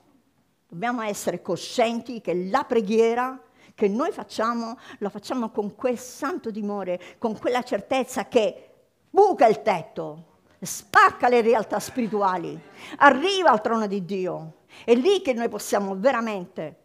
dobbiamo 0.68 1.04
essere 1.04 1.44
coscienti 1.44 2.22
che 2.22 2.34
la 2.50 2.63
preghiera 2.63 3.39
che 3.75 3.88
noi 3.88 4.12
facciamo, 4.12 4.80
la 4.98 5.10
facciamo 5.10 5.51
con 5.51 5.75
quel 5.75 6.00
santo 6.00 6.51
timore, 6.51 7.00
con 7.20 7.38
quella 7.38 7.62
certezza 7.62 8.27
che 8.27 8.70
buca 9.12 9.46
il 9.46 9.62
tetto, 9.62 10.37
spacca 10.60 11.30
le 11.30 11.42
realtà 11.42 11.80
spirituali, 11.80 12.60
arriva 12.98 13.52
al 13.52 13.62
trono 13.62 13.88
di 13.88 14.04
Dio. 14.06 14.66
È 14.84 14.94
lì 14.94 15.22
che 15.22 15.34
noi 15.34 15.50
possiamo 15.50 15.96
veramente 15.98 16.76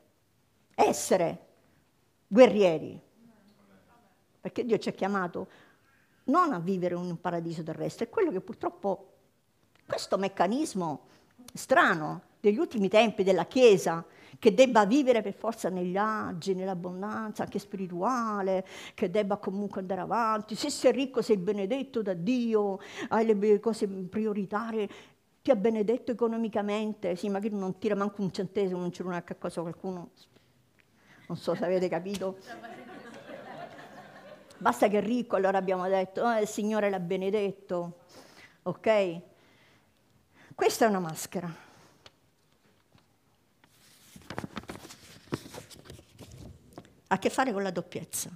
essere 0.75 1.47
guerrieri. 2.26 3.00
Perché 4.41 4.64
Dio 4.64 4.79
ci 4.79 4.88
ha 4.88 4.93
chiamato 4.93 5.49
non 6.25 6.52
a 6.52 6.59
vivere 6.59 6.95
in 6.95 7.02
un 7.02 7.21
paradiso 7.21 7.62
terrestre, 7.62 8.07
è 8.07 8.09
quello 8.09 8.31
che 8.31 8.41
purtroppo 8.41 9.12
questo 9.87 10.17
meccanismo 10.17 11.07
strano 11.52 12.23
degli 12.41 12.59
ultimi 12.59 12.88
tempi 12.88 13.23
della 13.23 13.47
Chiesa 13.47 14.05
che 14.38 14.54
debba 14.54 14.84
vivere 14.86 15.22
per 15.22 15.34
forza 15.34 15.68
negli 15.68 15.96
agi, 15.96 16.54
nell'abbondanza 16.54 17.42
anche 17.42 17.58
spirituale, 17.58 18.66
che 18.94 19.10
debba 19.10 19.36
comunque 19.36 19.80
andare 19.80 20.00
avanti. 20.00 20.54
Se 20.54 20.70
sei 20.70 20.92
ricco 20.92 21.22
sei 21.22 21.36
benedetto 21.36 22.02
da 22.02 22.14
Dio, 22.14 22.78
hai 23.08 23.26
le 23.26 23.60
cose 23.60 23.86
prioritarie, 23.86 24.88
ti 25.42 25.50
ha 25.50 25.56
benedetto 25.56 26.12
economicamente, 26.12 27.16
sì, 27.16 27.28
magari 27.28 27.54
non 27.54 27.78
tira 27.78 27.96
manco 27.96 28.22
un 28.22 28.32
centesimo, 28.32 28.78
non 28.78 28.90
c'è 28.90 29.02
una 29.02 29.24
cosa 29.38 29.60
qualcuno, 29.60 30.10
non 31.26 31.36
so 31.36 31.54
se 31.54 31.64
avete 31.64 31.88
capito. 31.88 32.38
Basta 34.58 34.86
che 34.86 34.98
è 34.98 35.02
ricco, 35.02 35.34
allora 35.34 35.58
abbiamo 35.58 35.88
detto, 35.88 36.22
oh, 36.22 36.38
il 36.38 36.46
Signore 36.46 36.88
l'ha 36.88 37.00
benedetto. 37.00 38.04
Ok? 38.62 39.20
Questa 40.54 40.84
è 40.84 40.88
una 40.88 41.00
maschera. 41.00 41.72
Ha 47.12 47.16
a 47.16 47.19
che 47.19 47.28
fare 47.28 47.52
con 47.52 47.62
la 47.62 47.71
doppiezza. 47.71 48.31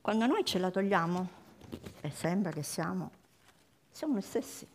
Quando 0.00 0.26
noi 0.26 0.44
ce 0.44 0.58
la 0.58 0.72
togliamo, 0.72 1.30
e 2.00 2.10
sembra 2.10 2.50
che 2.50 2.64
siamo, 2.64 3.12
siamo 3.88 4.14
noi 4.14 4.22
stessi. 4.22 4.66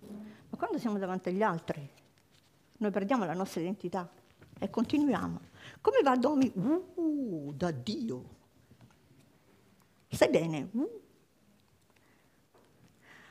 Ma 0.00 0.56
quando 0.56 0.78
siamo 0.78 0.96
davanti 0.96 1.28
agli 1.28 1.42
altri, 1.42 1.86
noi 2.78 2.90
perdiamo 2.92 3.26
la 3.26 3.34
nostra 3.34 3.60
identità 3.60 4.10
e 4.58 4.70
continuiamo. 4.70 5.40
Come 5.82 6.00
va 6.02 6.16
Domi? 6.16 6.50
Uh, 6.54 7.52
da 7.54 7.70
Dio. 7.72 8.24
Stai 10.08 10.30
bene? 10.30 10.70
Uh. 10.72 11.02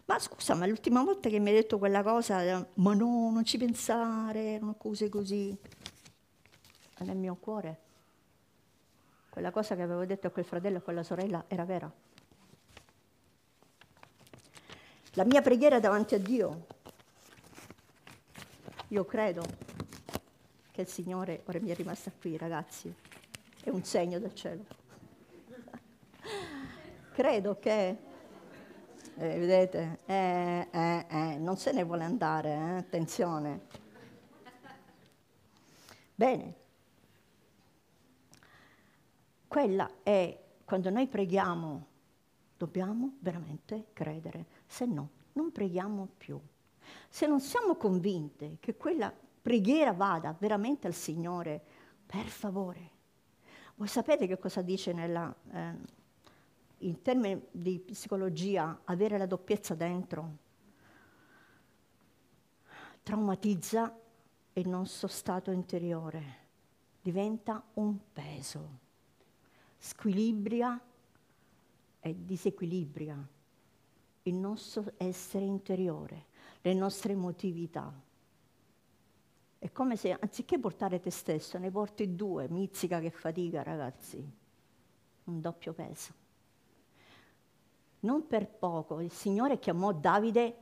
Ma 0.07 0.19
scusa, 0.19 0.55
ma 0.55 0.65
l'ultima 0.65 1.03
volta 1.03 1.27
che 1.27 1.37
mi 1.37 1.49
hai 1.49 1.55
detto 1.55 1.77
quella 1.77 2.01
cosa, 2.01 2.65
ma 2.75 2.93
no, 2.93 3.29
non 3.29 3.43
ci 3.43 3.57
pensare, 3.57 4.53
erano 4.53 4.75
cose 4.75 5.09
così. 5.09 5.55
Nel 6.99 7.17
mio 7.17 7.35
cuore, 7.35 7.79
quella 9.29 9.51
cosa 9.51 9.75
che 9.75 9.81
avevo 9.81 10.05
detto 10.05 10.27
a 10.27 10.29
quel 10.29 10.45
fratello 10.45 10.77
e 10.77 10.79
a 10.79 10.81
quella 10.81 11.03
sorella 11.03 11.43
era 11.49 11.65
vera. 11.65 11.91
La 15.11 15.25
mia 15.25 15.41
preghiera 15.41 15.81
davanti 15.81 16.15
a 16.15 16.19
Dio, 16.19 16.67
io 18.87 19.03
credo 19.03 19.43
che 20.71 20.81
il 20.81 20.87
Signore, 20.87 21.43
ora 21.47 21.59
mi 21.59 21.69
è 21.69 21.75
rimasta 21.75 22.11
qui 22.17 22.37
ragazzi, 22.37 22.93
è 23.61 23.69
un 23.69 23.83
segno 23.83 24.19
del 24.19 24.33
cielo. 24.33 24.63
credo 27.11 27.59
che, 27.59 27.97
eh, 29.17 29.39
vedete, 29.39 29.99
eh, 30.05 30.67
eh, 30.71 31.05
eh, 31.09 31.37
non 31.37 31.57
se 31.57 31.71
ne 31.71 31.83
vuole 31.83 32.03
andare, 32.03 32.49
eh, 32.49 32.77
attenzione. 32.77 33.61
Bene, 36.13 36.55
quella 39.47 39.89
è, 40.03 40.37
quando 40.63 40.89
noi 40.89 41.07
preghiamo, 41.07 41.85
dobbiamo 42.57 43.17
veramente 43.19 43.87
credere, 43.93 44.45
se 44.65 44.85
no 44.85 45.09
non 45.33 45.51
preghiamo 45.51 46.09
più. 46.17 46.39
Se 47.09 47.27
non 47.27 47.39
siamo 47.39 47.75
convinte 47.75 48.57
che 48.59 48.75
quella 48.75 49.13
preghiera 49.41 49.93
vada 49.93 50.35
veramente 50.37 50.87
al 50.87 50.93
Signore, 50.93 51.61
per 52.05 52.25
favore. 52.25 52.91
Voi 53.75 53.87
sapete 53.87 54.25
che 54.25 54.39
cosa 54.39 54.61
dice 54.61 54.93
nella, 54.93 55.33
eh, 55.51 55.75
in 56.79 57.01
termini 57.01 57.41
di 57.51 57.79
psicologia, 57.79 58.81
avere 58.85 59.17
la 59.17 59.25
doppiezza 59.25 59.73
dentro 59.73 60.45
traumatizza 63.07 63.97
il 64.51 64.67
nostro 64.67 65.07
stato 65.07 65.51
interiore, 65.51 66.35
diventa 67.01 67.63
un 67.75 67.97
peso, 68.11 68.79
squilibria 69.77 70.77
e 72.01 72.15
disequilibria 72.25 73.27
il 74.23 74.35
nostro 74.35 74.91
essere 74.97 75.45
interiore, 75.45 76.25
le 76.59 76.73
nostre 76.73 77.13
emotività. 77.13 77.93
È 79.57 79.71
come 79.71 79.95
se 79.95 80.11
anziché 80.11 80.59
portare 80.59 80.99
te 80.99 81.09
stesso, 81.09 81.57
ne 81.57 81.71
porti 81.71 82.13
due, 82.13 82.49
mizzica 82.49 82.99
che 82.99 83.09
fatica 83.09 83.63
ragazzi, 83.63 84.17
un 85.23 85.39
doppio 85.39 85.71
peso. 85.71 86.26
Non 87.99 88.27
per 88.27 88.47
poco 88.47 89.01
il 89.01 89.11
Signore 89.11 89.59
chiamò 89.59 89.91
Davide 89.91 90.61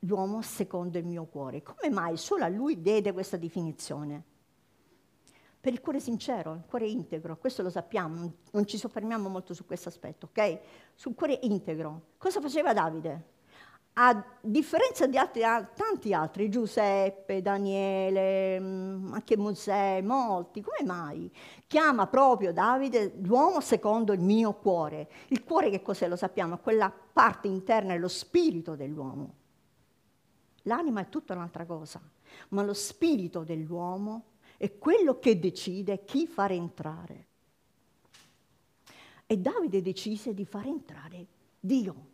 l'uomo 0.00 0.42
secondo 0.42 0.98
il 0.98 1.04
mio 1.04 1.24
cuore. 1.26 1.62
Come 1.62 1.92
mai 1.92 2.16
solo 2.16 2.44
a 2.44 2.48
lui 2.48 2.80
diede 2.80 3.12
questa 3.12 3.36
definizione? 3.36 4.24
Per 5.60 5.72
il 5.72 5.80
cuore 5.80 6.00
sincero, 6.00 6.54
il 6.54 6.64
cuore 6.66 6.88
integro, 6.88 7.36
questo 7.36 7.62
lo 7.62 7.70
sappiamo, 7.70 8.32
non 8.50 8.66
ci 8.66 8.76
soffermiamo 8.76 9.28
molto 9.28 9.54
su 9.54 9.64
questo 9.64 9.88
aspetto, 9.88 10.26
ok? 10.26 10.58
Sul 10.94 11.14
cuore 11.14 11.38
integro. 11.42 12.14
Cosa 12.18 12.40
faceva 12.40 12.72
Davide? 12.72 13.30
A 13.94 14.24
differenza 14.40 15.06
di 15.06 15.18
altri, 15.18 15.42
tanti 15.74 16.14
altri, 16.14 16.48
Giuseppe, 16.48 17.42
Daniele, 17.42 18.58
mm, 18.58 19.12
anche 19.12 19.36
Mosè, 19.36 20.00
molti, 20.00 20.62
come 20.62 20.82
mai? 20.86 21.30
Chiama 21.66 22.06
proprio 22.06 22.54
Davide 22.54 23.12
l'uomo 23.20 23.60
secondo 23.60 24.14
il 24.14 24.20
mio 24.20 24.54
cuore. 24.54 25.10
Il 25.28 25.44
cuore 25.44 25.68
che 25.68 25.82
cos'è? 25.82 26.08
Lo 26.08 26.16
sappiamo, 26.16 26.54
è 26.54 26.60
quella 26.60 26.90
parte 26.90 27.48
interna, 27.48 27.92
è 27.92 27.98
lo 27.98 28.08
spirito 28.08 28.76
dell'uomo. 28.76 29.34
L'anima 30.62 31.02
è 31.02 31.08
tutta 31.10 31.34
un'altra 31.34 31.66
cosa, 31.66 32.00
ma 32.50 32.62
lo 32.62 32.72
spirito 32.72 33.44
dell'uomo 33.44 34.24
è 34.56 34.78
quello 34.78 35.18
che 35.18 35.38
decide 35.38 36.04
chi 36.04 36.26
fare 36.26 36.54
entrare. 36.54 37.26
E 39.26 39.36
Davide 39.36 39.82
decise 39.82 40.32
di 40.32 40.46
fare 40.46 40.68
entrare 40.68 41.26
Dio 41.60 42.11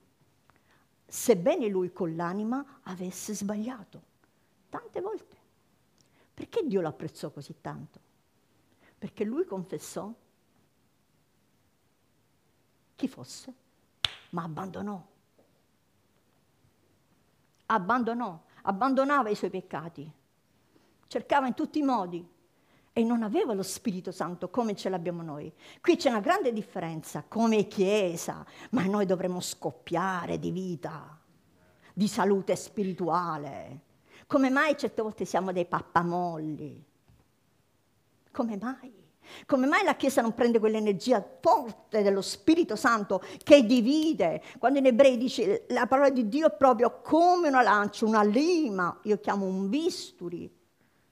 sebbene 1.09 1.68
lui 1.68 1.90
con 1.90 2.14
l'anima 2.14 2.81
avesse 2.83 3.35
sbagliato, 3.35 4.03
tante 4.68 5.01
volte. 5.01 5.37
Perché 6.35 6.66
Dio 6.66 6.83
lo 6.83 6.88
apprezzò 6.88 7.31
così 7.31 7.57
tanto? 7.61 7.99
Perché 8.99 9.25
lui 9.25 9.44
confessò 9.44 10.12
chi 12.94 13.09
fosse, 13.09 13.55
ma 14.31 14.42
abbandonò. 14.42 15.07
Abbandonò, 17.66 18.44
abbandonava 18.62 19.31
i 19.31 19.35
suoi 19.35 19.51
peccati, 19.51 20.11
cercava 21.07 21.47
in 21.47 21.55
tutti 21.55 21.79
i 21.79 21.83
modi 21.83 22.37
e 22.99 23.05
non 23.05 23.23
aveva 23.23 23.55
lo 23.55 23.63
Spirito 23.63 24.11
Santo 24.11 24.51
come 24.51 24.75
ce 24.75 24.89
l'abbiamo 24.89 25.23
noi. 25.23 25.53
Qui 25.81 25.95
c'è 25.95 26.09
una 26.09 26.19
grande 26.19 26.53
differenza 26.53 27.25
come 27.29 27.69
Chiesa, 27.69 28.45
ma 28.71 28.87
noi 28.87 29.07
dovremmo 29.07 29.39
scoppiare 29.39 30.41
di 30.41 30.51
vita, 30.51 31.17
di 31.95 32.09
salute 32.09 32.57
spirituale. 32.57 33.83
Come 34.27 34.51
mai 34.51 34.77
certe 34.77 35.01
volte 35.01 35.25
siamo 35.25 35.53
dei 35.53 35.65
pappamolli? 35.65 36.85
Come 38.33 38.59
mai? 38.61 38.93
Come 39.47 39.69
mai 39.69 39.85
la 39.85 39.95
Chiesa 39.95 40.21
non 40.21 40.35
prende 40.35 40.59
quell'energia 40.59 41.25
forte 41.41 42.03
dello 42.03 42.21
Spirito 42.21 42.75
Santo 42.75 43.23
che 43.45 43.65
divide? 43.65 44.43
Quando 44.59 44.81
in 44.81 44.87
ebrei 44.87 45.17
dice 45.17 45.67
la 45.69 45.87
parola 45.87 46.11
di 46.11 46.29
Dio 46.29 46.49
è 46.49 46.57
proprio 46.57 47.01
come 47.01 47.47
una 47.47 47.63
lancia, 47.63 48.07
una 48.07 48.25
lima, 48.25 48.99
io 49.05 49.21
chiamo 49.21 49.47
un 49.47 49.69
bisturi, 49.69 50.58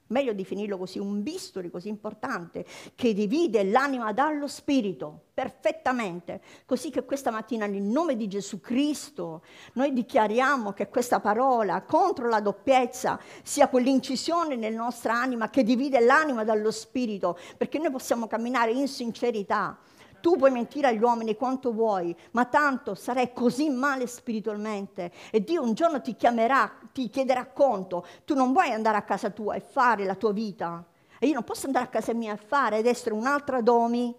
meglio 0.07 0.33
definirlo 0.33 0.77
così, 0.77 0.99
un 0.99 1.23
bisturi 1.23 1.69
così 1.69 1.89
importante 1.89 2.65
che 2.95 3.13
divide 3.13 3.63
l'anima 3.63 4.13
dallo 4.13 4.47
spirito 4.47 5.25
perfettamente, 5.33 6.41
così 6.65 6.89
che 6.89 7.05
questa 7.05 7.29
mattina 7.29 7.67
nel 7.67 7.83
nome 7.83 8.15
di 8.15 8.27
Gesù 8.27 8.59
Cristo 8.59 9.43
noi 9.73 9.93
dichiariamo 9.93 10.73
che 10.73 10.89
questa 10.89 11.19
parola 11.19 11.83
contro 11.83 12.27
la 12.27 12.39
doppiezza 12.39 13.19
sia 13.43 13.67
quell'incisione 13.67 14.55
nella 14.55 14.81
nostra 14.81 15.13
anima 15.13 15.49
che 15.49 15.63
divide 15.63 15.99
l'anima 15.99 16.43
dallo 16.43 16.71
spirito, 16.71 17.37
perché 17.55 17.77
noi 17.77 17.91
possiamo 17.91 18.25
camminare 18.25 18.71
in 18.71 18.87
sincerità 18.87 19.77
tu 20.27 20.35
puoi 20.35 20.51
mentire 20.51 20.87
agli 20.87 21.01
uomini 21.01 21.37
quanto 21.37 21.71
vuoi, 21.71 22.13
ma 22.31 22.43
tanto 22.43 22.95
sarai 22.95 23.31
così 23.31 23.69
male 23.69 24.07
spiritualmente 24.07 25.09
e 25.31 25.41
Dio 25.41 25.61
un 25.61 25.73
giorno 25.73 26.01
ti 26.01 26.17
chiamerà, 26.17 26.69
ti 26.91 27.09
chiederà 27.09 27.45
conto. 27.45 28.05
Tu 28.25 28.35
non 28.35 28.51
vuoi 28.51 28.73
andare 28.73 28.97
a 28.97 29.03
casa 29.03 29.29
tua 29.29 29.55
e 29.55 29.61
fare 29.61 30.03
la 30.03 30.15
tua 30.15 30.33
vita. 30.33 30.85
E 31.17 31.27
io 31.27 31.33
non 31.33 31.45
posso 31.45 31.67
andare 31.67 31.85
a 31.85 31.87
casa 31.87 32.13
mia 32.13 32.33
e 32.33 32.35
fare 32.35 32.79
ed 32.79 32.87
essere 32.87 33.15
un'altra 33.15 33.61
Domi. 33.61 34.13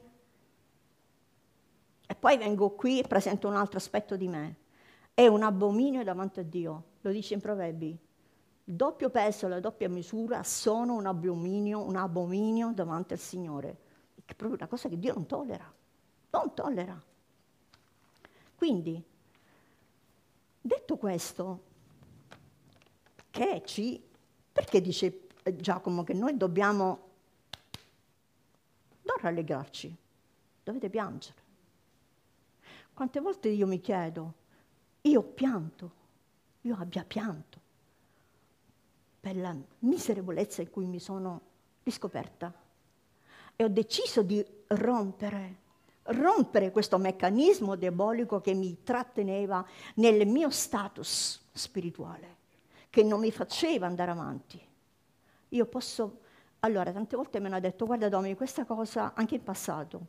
E 2.07 2.15
poi 2.15 2.39
vengo 2.39 2.71
qui 2.71 3.01
e 3.01 3.07
presento 3.07 3.47
un 3.47 3.57
altro 3.57 3.77
aspetto 3.77 4.17
di 4.17 4.29
me. 4.29 4.57
È 5.13 5.27
un 5.27 5.43
abominio 5.43 6.03
davanti 6.05 6.41
a 6.41 6.43
Dio, 6.43 6.85
lo 7.03 7.11
dice 7.11 7.35
in 7.35 7.41
Proverbi. 7.43 7.99
Doppio 8.65 9.11
peso 9.11 9.45
e 9.45 9.51
la 9.51 9.61
doppia 9.61 9.91
misura 9.91 10.43
sono 10.43 10.95
un 10.95 11.05
abominio, 11.05 11.83
un 11.83 11.97
abominio 11.97 12.73
davanti 12.73 13.13
al 13.13 13.19
Signore. 13.19 13.77
È 14.25 14.35
proprio 14.35 14.57
una 14.59 14.69
cosa 14.69 14.89
che 14.89 14.99
Dio 14.99 15.13
non 15.13 15.27
tollera 15.27 15.77
non 16.31 16.55
tollera. 16.55 17.01
Quindi, 18.57 19.03
detto 20.61 20.97
questo, 20.97 21.63
che 23.31 23.63
ci, 23.65 24.03
perché 24.53 24.81
dice 24.81 25.29
Giacomo 25.55 26.05
che 26.05 26.15
noi 26.15 26.37
dobbiamo 26.37 27.07
non 29.03 29.17
rallegrarci, 29.21 29.97
dovete 30.65 30.91
piangere. 30.91 31.47
Quante 32.93 33.21
volte 33.21 33.49
io 33.49 33.67
mi 33.67 33.81
chiedo, 33.81 34.35
io 35.03 35.21
ho 35.21 35.23
pianto, 35.23 35.93
io 36.63 36.77
abbia 36.77 37.05
pianto 37.05 37.61
per 39.21 39.37
la 39.37 39.55
miserevolezza 39.81 40.63
in 40.63 40.71
cui 40.71 40.87
mi 40.87 40.99
sono 40.99 41.41
di 41.83 41.91
scoperta. 41.91 42.53
E 43.55 43.65
ho 43.65 43.69
deciso 43.69 44.23
di 44.23 44.45
rompere, 44.69 45.57
rompere 46.09 46.71
questo 46.71 46.99
meccanismo 46.99 47.75
diabolico 47.75 48.41
che 48.41 48.55
mi 48.55 48.83
tratteneva 48.83 49.65
nel 49.95 50.27
mio 50.27 50.51
status 50.51 51.41
spirituale, 51.53 52.37
che 52.91 53.03
non 53.03 53.21
mi 53.21 53.31
faceva 53.31 53.87
andare 53.87 54.11
avanti. 54.11 54.61
Io 55.51 55.67
posso... 55.67 56.21
Allora, 56.61 56.91
tante 56.93 57.15
volte 57.15 57.39
mi 57.39 57.47
hanno 57.47 57.61
detto, 57.61 57.87
guarda 57.87 58.09
Domini, 58.09 58.35
questa 58.35 58.65
cosa 58.65 59.13
anche 59.15 59.37
in 59.37 59.45
passato, 59.45 60.07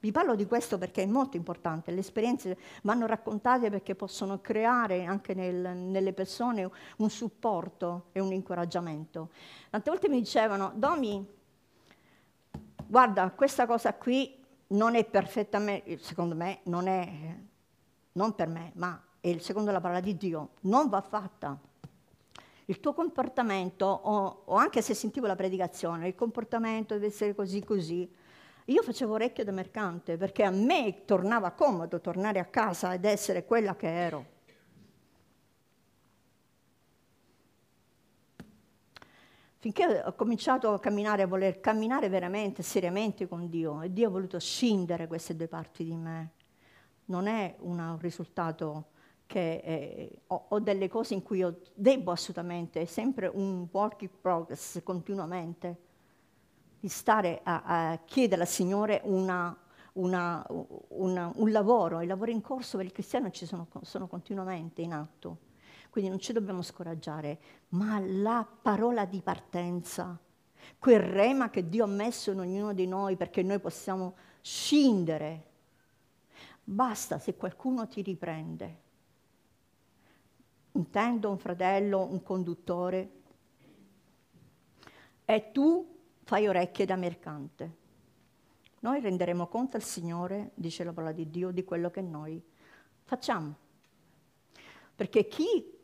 vi 0.00 0.10
parlo 0.10 0.34
di 0.34 0.46
questo 0.46 0.78
perché 0.78 1.02
è 1.02 1.06
molto 1.06 1.36
importante, 1.36 1.92
le 1.92 2.00
esperienze 2.00 2.58
vanno 2.82 3.06
raccontate 3.06 3.70
perché 3.70 3.94
possono 3.94 4.40
creare 4.40 5.04
anche 5.04 5.32
nel, 5.32 5.76
nelle 5.76 6.12
persone 6.12 6.68
un 6.96 7.08
supporto 7.08 8.06
e 8.10 8.18
un 8.18 8.32
incoraggiamento. 8.32 9.30
Tante 9.70 9.90
volte 9.90 10.08
mi 10.08 10.18
dicevano, 10.18 10.72
Domi, 10.74 11.24
guarda, 12.84 13.30
questa 13.30 13.64
cosa 13.66 13.94
qui 13.94 14.41
non 14.72 14.94
è 14.94 15.04
perfettamente, 15.04 15.98
secondo 15.98 16.34
me, 16.34 16.60
non 16.64 16.86
è, 16.86 17.08
non 18.12 18.34
per 18.34 18.48
me, 18.48 18.72
ma 18.74 19.02
è 19.20 19.38
secondo 19.38 19.70
la 19.70 19.80
parola 19.80 20.00
di 20.00 20.16
Dio, 20.16 20.50
non 20.62 20.88
va 20.88 21.00
fatta. 21.00 21.58
Il 22.66 22.80
tuo 22.80 22.92
comportamento, 22.92 23.86
o, 23.86 24.42
o 24.44 24.54
anche 24.54 24.82
se 24.82 24.94
sentivo 24.94 25.26
la 25.26 25.36
predicazione, 25.36 26.08
il 26.08 26.14
comportamento 26.14 26.94
deve 26.94 27.06
essere 27.06 27.34
così 27.34 27.62
così, 27.64 28.10
io 28.66 28.82
facevo 28.82 29.14
orecchio 29.14 29.44
da 29.44 29.50
mercante 29.50 30.16
perché 30.16 30.44
a 30.44 30.50
me 30.50 31.04
tornava 31.04 31.50
comodo 31.50 32.00
tornare 32.00 32.38
a 32.38 32.44
casa 32.44 32.94
ed 32.94 33.04
essere 33.04 33.44
quella 33.44 33.74
che 33.74 33.88
ero. 33.88 34.31
Finché 39.62 40.02
ho 40.04 40.14
cominciato 40.14 40.72
a 40.72 40.80
camminare, 40.80 41.22
a 41.22 41.28
voler 41.28 41.60
camminare 41.60 42.08
veramente, 42.08 42.64
seriamente 42.64 43.28
con 43.28 43.48
Dio, 43.48 43.80
e 43.82 43.92
Dio 43.92 44.08
ha 44.08 44.10
voluto 44.10 44.40
scindere 44.40 45.06
queste 45.06 45.36
due 45.36 45.46
parti 45.46 45.84
di 45.84 45.94
me. 45.94 46.32
Non 47.04 47.28
è 47.28 47.54
un 47.60 47.96
risultato 48.00 48.86
che 49.24 49.62
eh, 49.64 50.18
ho, 50.26 50.46
ho, 50.48 50.58
delle 50.58 50.88
cose 50.88 51.14
in 51.14 51.22
cui 51.22 51.38
io 51.38 51.60
devo 51.74 52.10
assolutamente, 52.10 52.80
è 52.80 52.84
sempre 52.86 53.30
un 53.32 53.68
work 53.70 54.02
in 54.02 54.10
progress 54.20 54.82
continuamente 54.82 55.76
di 56.80 56.88
stare 56.88 57.38
a, 57.44 57.62
a 57.62 57.98
chiedere 58.04 58.40
al 58.40 58.48
Signore 58.48 59.00
una, 59.04 59.56
una, 59.92 60.44
un 60.48 61.52
lavoro, 61.52 62.00
i 62.00 62.06
lavori 62.08 62.32
in 62.32 62.40
corso 62.40 62.78
per 62.78 62.86
il 62.86 62.92
cristiano 62.92 63.30
ci 63.30 63.46
sono, 63.46 63.68
sono 63.82 64.08
continuamente 64.08 64.82
in 64.82 64.92
atto. 64.92 65.50
Quindi 65.92 66.08
non 66.08 66.20
ci 66.20 66.32
dobbiamo 66.32 66.62
scoraggiare, 66.62 67.38
ma 67.70 68.00
la 68.00 68.48
parola 68.62 69.04
di 69.04 69.20
partenza, 69.20 70.18
quel 70.78 71.00
rema 71.00 71.50
che 71.50 71.68
Dio 71.68 71.84
ha 71.84 71.86
messo 71.86 72.30
in 72.30 72.38
ognuno 72.38 72.72
di 72.72 72.86
noi 72.86 73.14
perché 73.14 73.42
noi 73.42 73.58
possiamo 73.58 74.14
scindere. 74.40 75.50
Basta 76.64 77.18
se 77.18 77.36
qualcuno 77.36 77.86
ti 77.88 78.00
riprende. 78.00 78.80
Intendo 80.72 81.28
un 81.28 81.36
fratello, 81.36 82.06
un 82.06 82.22
conduttore, 82.22 83.10
e 85.26 85.50
tu 85.52 85.94
fai 86.22 86.48
orecchie 86.48 86.86
da 86.86 86.96
mercante. 86.96 87.76
Noi 88.80 88.98
renderemo 88.98 89.46
conto 89.46 89.76
al 89.76 89.82
Signore, 89.82 90.52
dice 90.54 90.84
la 90.84 90.94
parola 90.94 91.12
di 91.12 91.28
Dio, 91.28 91.50
di 91.50 91.64
quello 91.64 91.90
che 91.90 92.00
noi 92.00 92.42
facciamo. 93.04 93.56
Perché 94.96 95.28
chi, 95.28 95.80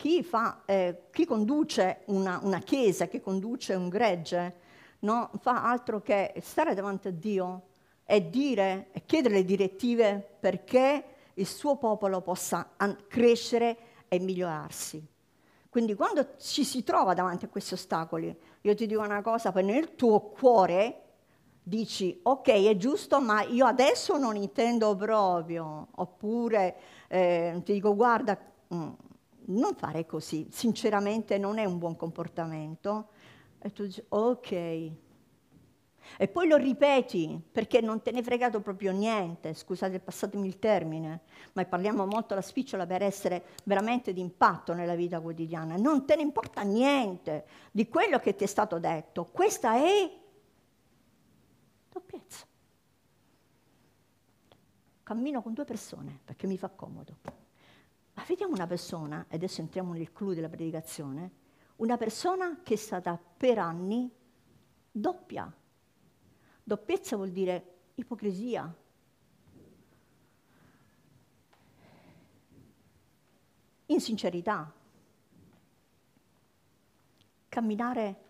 chi, 0.00 0.22
fa, 0.22 0.62
eh, 0.64 1.02
chi 1.10 1.26
conduce 1.26 2.04
una, 2.06 2.40
una, 2.42 2.60
chiesa, 2.60 3.04
chi 3.04 3.20
conduce 3.20 3.74
un 3.74 3.90
gregge, 3.90 4.54
non 5.00 5.28
fa 5.42 5.68
altro 5.68 6.00
che 6.00 6.32
stare 6.40 6.72
davanti 6.72 7.08
a 7.08 7.10
Dio 7.10 7.64
e 8.06 8.30
dire 8.30 8.88
e 8.92 9.04
chiedere 9.04 9.34
le 9.34 9.44
direttive 9.44 10.26
perché 10.40 11.04
il 11.34 11.46
suo 11.46 11.76
popolo 11.76 12.22
possa 12.22 12.70
crescere 13.08 13.76
e 14.08 14.18
migliorarsi. 14.20 15.06
Quindi 15.68 15.94
quando 15.94 16.34
ci 16.38 16.64
si 16.64 16.82
trova 16.82 17.12
davanti 17.12 17.44
a 17.44 17.48
questi 17.48 17.74
ostacoli, 17.74 18.34
io 18.62 18.74
ti 18.74 18.86
dico 18.86 19.02
una 19.02 19.20
cosa, 19.20 19.50
nel 19.50 19.96
tuo 19.96 20.30
cuore 20.30 21.02
dici 21.62 22.18
ok 22.22 22.48
è 22.48 22.76
giusto 22.78 23.20
ma 23.20 23.42
io 23.42 23.66
adesso 23.66 24.16
non 24.16 24.34
intendo 24.34 24.96
proprio, 24.96 25.88
oppure 25.96 26.76
eh, 27.08 27.60
ti 27.62 27.74
dico 27.74 27.94
guarda 27.94 28.38
mm, 28.74 28.92
non 29.50 29.74
fare 29.74 30.06
così, 30.06 30.48
sinceramente 30.50 31.38
non 31.38 31.58
è 31.58 31.64
un 31.64 31.78
buon 31.78 31.96
comportamento. 31.96 33.08
E 33.58 33.70
tu 33.72 33.84
dici 33.84 34.02
ok, 34.08 34.90
e 36.16 36.28
poi 36.28 36.48
lo 36.48 36.56
ripeti 36.56 37.40
perché 37.50 37.80
non 37.80 38.02
te 38.02 38.10
ne 38.10 38.20
è 38.20 38.22
fregato 38.22 38.60
proprio 38.60 38.92
niente, 38.92 39.54
scusate, 39.54 40.00
passatemi 40.00 40.46
il 40.46 40.58
termine, 40.58 41.20
ma 41.52 41.64
parliamo 41.64 42.06
molto 42.06 42.34
la 42.34 42.42
spicciola 42.42 42.86
per 42.86 43.02
essere 43.02 43.44
veramente 43.64 44.12
di 44.12 44.20
impatto 44.20 44.74
nella 44.74 44.94
vita 44.94 45.20
quotidiana. 45.20 45.76
Non 45.76 46.04
te 46.06 46.16
ne 46.16 46.22
importa 46.22 46.62
niente 46.62 47.46
di 47.70 47.88
quello 47.88 48.18
che 48.18 48.34
ti 48.34 48.44
è 48.44 48.46
stato 48.46 48.78
detto. 48.78 49.24
Questa 49.24 49.76
è 49.76 50.18
doppiezza. 51.90 52.46
Cammino 55.02 55.42
con 55.42 55.54
due 55.54 55.64
persone 55.64 56.20
perché 56.24 56.46
mi 56.46 56.56
fa 56.56 56.68
comodo. 56.68 57.16
Ma 58.20 58.26
vediamo 58.26 58.52
una 58.52 58.66
persona, 58.66 59.24
e 59.30 59.36
adesso 59.36 59.62
entriamo 59.62 59.94
nel 59.94 60.12
clou 60.12 60.34
della 60.34 60.50
predicazione, 60.50 61.30
una 61.76 61.96
persona 61.96 62.60
che 62.62 62.74
è 62.74 62.76
stata 62.76 63.18
per 63.18 63.56
anni 63.58 64.10
doppia 64.92 65.50
Doppiezza 66.62 67.16
vuol 67.16 67.30
dire 67.30 67.78
ipocrisia. 67.94 68.72
Insincerità. 73.86 74.70
Camminare 77.48 78.24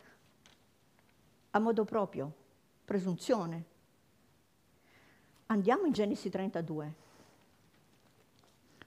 a 1.50 1.58
modo 1.58 1.84
proprio, 1.84 2.32
presunzione. 2.84 3.64
Andiamo 5.46 5.84
in 5.84 5.92
Genesi 5.92 6.30
32. 6.30 7.08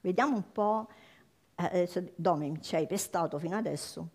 Vediamo 0.04 0.36
un 0.36 0.52
po', 0.52 0.90
eh, 1.56 1.88
eh 1.94 2.14
Dome, 2.14 2.60
ci 2.60 2.76
hai 2.76 2.86
pestato 2.86 3.40
fino 3.40 3.56
adesso. 3.56 4.10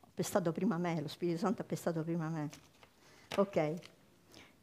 Ho 0.00 0.08
pestato 0.12 0.50
prima 0.50 0.78
me, 0.78 1.00
lo 1.00 1.06
Spirito 1.06 1.38
Santo 1.38 1.62
ha 1.62 1.64
pestato 1.64 2.02
prima 2.02 2.28
me. 2.28 2.50
Ok? 3.36 3.74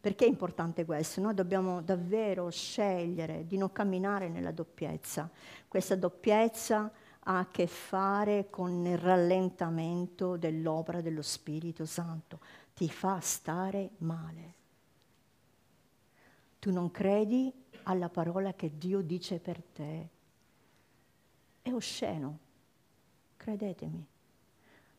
Perché 0.01 0.25
è 0.25 0.27
importante 0.27 0.83
questo? 0.83 1.21
Noi 1.21 1.33
dobbiamo 1.33 1.81
davvero 1.81 2.49
scegliere 2.49 3.47
di 3.47 3.55
non 3.55 3.71
camminare 3.71 4.27
nella 4.27 4.51
doppiezza. 4.51 5.29
Questa 5.65 5.95
doppiezza 5.95 6.91
ha 7.19 7.39
a 7.39 7.47
che 7.49 7.67
fare 7.67 8.49
con 8.49 8.85
il 8.85 8.97
rallentamento 8.97 10.35
dell'opera 10.35 10.99
dello 10.99 11.21
Spirito 11.21 11.85
Santo. 11.85 12.41
Ti 12.73 12.89
fa 12.89 13.21
stare 13.21 13.91
male. 13.99 14.53
Tu 16.59 16.73
non 16.73 16.91
credi 16.91 17.53
alla 17.89 18.09
parola 18.09 18.53
che 18.53 18.71
Dio 18.77 19.01
dice 19.01 19.39
per 19.39 19.61
te. 19.73 20.07
È 21.61 21.71
osceno, 21.71 22.37
credetemi. 23.35 24.05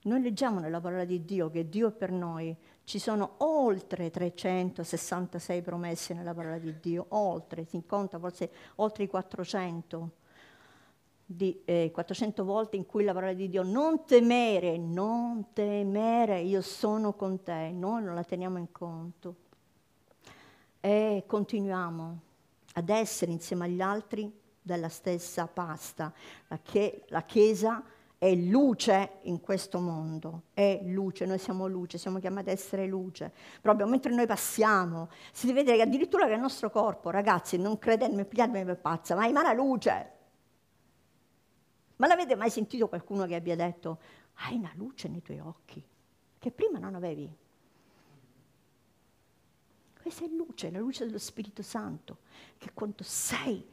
Noi 0.03 0.23
leggiamo 0.23 0.59
nella 0.61 0.81
parola 0.81 1.05
di 1.05 1.25
Dio 1.25 1.51
che 1.51 1.69
Dio 1.69 1.89
è 1.89 1.93
per 1.93 2.11
noi 2.11 2.57
ci 2.85 2.99
sono 2.99 3.35
oltre 3.39 4.11
366 4.11 5.63
promesse 5.63 6.15
nella 6.15 6.35
parola 6.35 6.59
di 6.59 6.81
Dio, 6.81 7.07
oltre, 7.11 7.65
si 7.65 7.81
conta 7.87 8.19
forse 8.19 8.51
oltre 8.77 9.05
i 9.05 9.07
400, 9.07 10.11
di, 11.25 11.63
eh, 11.67 11.91
400 11.93 12.45
volte 12.45 12.77
in 12.77 12.87
cui 12.87 13.05
la 13.05 13.13
parola 13.13 13.35
di 13.35 13.49
Dio 13.49 13.63
non 13.63 14.05
temere, 14.05 14.77
non 14.79 15.53
temere, 15.53 16.41
io 16.41 16.63
sono 16.63 17.13
con 17.13 17.43
te, 17.43 17.71
noi 17.71 18.03
non 18.03 18.15
la 18.15 18.25
teniamo 18.25 18.59
in 18.59 18.73
conto. 18.73 19.37
E 20.81 21.23
continuiamo 21.27 22.29
ad 22.75 22.89
essere 22.89 23.33
insieme 23.33 23.65
agli 23.65 23.81
altri 23.81 24.33
della 24.63 24.89
stessa 24.89 25.47
pasta, 25.47 26.13
la, 26.49 26.61
la 27.09 27.23
Chiesa 27.23 27.83
è 28.21 28.35
luce 28.35 29.13
in 29.23 29.41
questo 29.41 29.81
mondo, 29.81 30.43
è 30.53 30.81
luce, 30.85 31.25
noi 31.25 31.39
siamo 31.39 31.67
luce, 31.67 31.97
siamo 31.97 32.19
chiamati 32.19 32.51
ad 32.51 32.57
essere 32.57 32.87
luce. 32.87 33.33
Proprio 33.63 33.87
mentre 33.87 34.13
noi 34.15 34.27
passiamo, 34.27 35.09
si 35.33 35.51
vede 35.55 35.75
che 35.75 35.81
addirittura 35.81 36.27
che 36.27 36.35
il 36.35 36.41
nostro 36.41 36.71
corpo, 36.71 37.09
ragazzi, 37.09 37.57
non 37.57 37.79
credete, 37.79 38.25
pigliatemi 38.25 38.65
per 38.67 38.79
pazza, 38.79 39.15
ma 39.15 39.27
emana 39.27 39.55
luce. 39.55 40.11
Ma 41.97 42.07
l'avete 42.07 42.37
mai 42.37 42.51
sentito 42.51 42.89
qualcuno 42.89 43.25
che 43.25 43.37
abbia 43.37 43.57
detto, 43.57 43.99
hai 44.47 44.57
una 44.57 44.73
luce 44.75 45.09
nei 45.09 45.23
tuoi 45.23 45.39
occhi, 45.39 45.83
che 46.39 46.51
prima 46.51 46.79
non 46.79 46.95
avevi? 46.95 47.35
Questa 50.03 50.25
è 50.25 50.29
luce, 50.29 50.71
la 50.71 50.79
luce 50.79 51.05
dello 51.05 51.19
Spirito 51.19 51.63
Santo, 51.63 52.19
che 52.59 52.73
quando 52.73 53.03
sei 53.03 53.65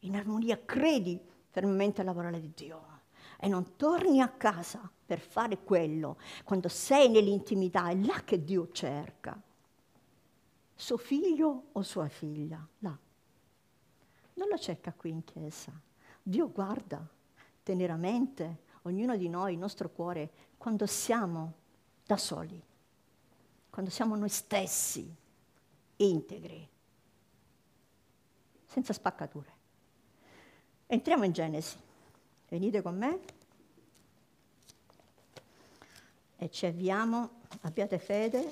in 0.00 0.14
armonia 0.14 0.60
credi 0.64 1.18
fermamente 1.50 2.02
alla 2.02 2.12
parola 2.12 2.38
di 2.38 2.52
Dio 2.54 2.94
e 3.38 3.48
non 3.48 3.76
torni 3.76 4.20
a 4.20 4.28
casa 4.28 4.90
per 5.04 5.20
fare 5.20 5.62
quello, 5.62 6.18
quando 6.44 6.68
sei 6.68 7.08
nell'intimità, 7.08 7.88
è 7.88 7.94
là 7.94 8.22
che 8.24 8.42
Dio 8.42 8.70
cerca. 8.72 9.40
Suo 10.74 10.96
figlio 10.96 11.68
o 11.72 11.82
sua 11.82 12.08
figlia, 12.08 12.66
là. 12.80 12.96
Non 14.34 14.48
lo 14.48 14.58
cerca 14.58 14.92
qui 14.92 15.10
in 15.10 15.24
chiesa. 15.24 15.72
Dio 16.22 16.50
guarda 16.50 17.06
teneramente 17.62 18.64
ognuno 18.82 19.16
di 19.16 19.28
noi, 19.28 19.54
il 19.54 19.58
nostro 19.58 19.90
cuore, 19.90 20.30
quando 20.58 20.86
siamo 20.86 21.54
da 22.04 22.16
soli, 22.16 22.62
quando 23.70 23.90
siamo 23.90 24.16
noi 24.16 24.28
stessi, 24.28 25.14
integri, 25.96 26.68
senza 28.66 28.92
spaccature. 28.92 29.54
Entriamo 30.86 31.24
in 31.24 31.32
Genesi. 31.32 31.76
Venite 32.48 32.80
con 32.80 32.96
me 32.96 33.20
e 36.36 36.50
ci 36.50 36.66
avviamo, 36.66 37.40
abbiate 37.62 37.98
fede. 37.98 38.48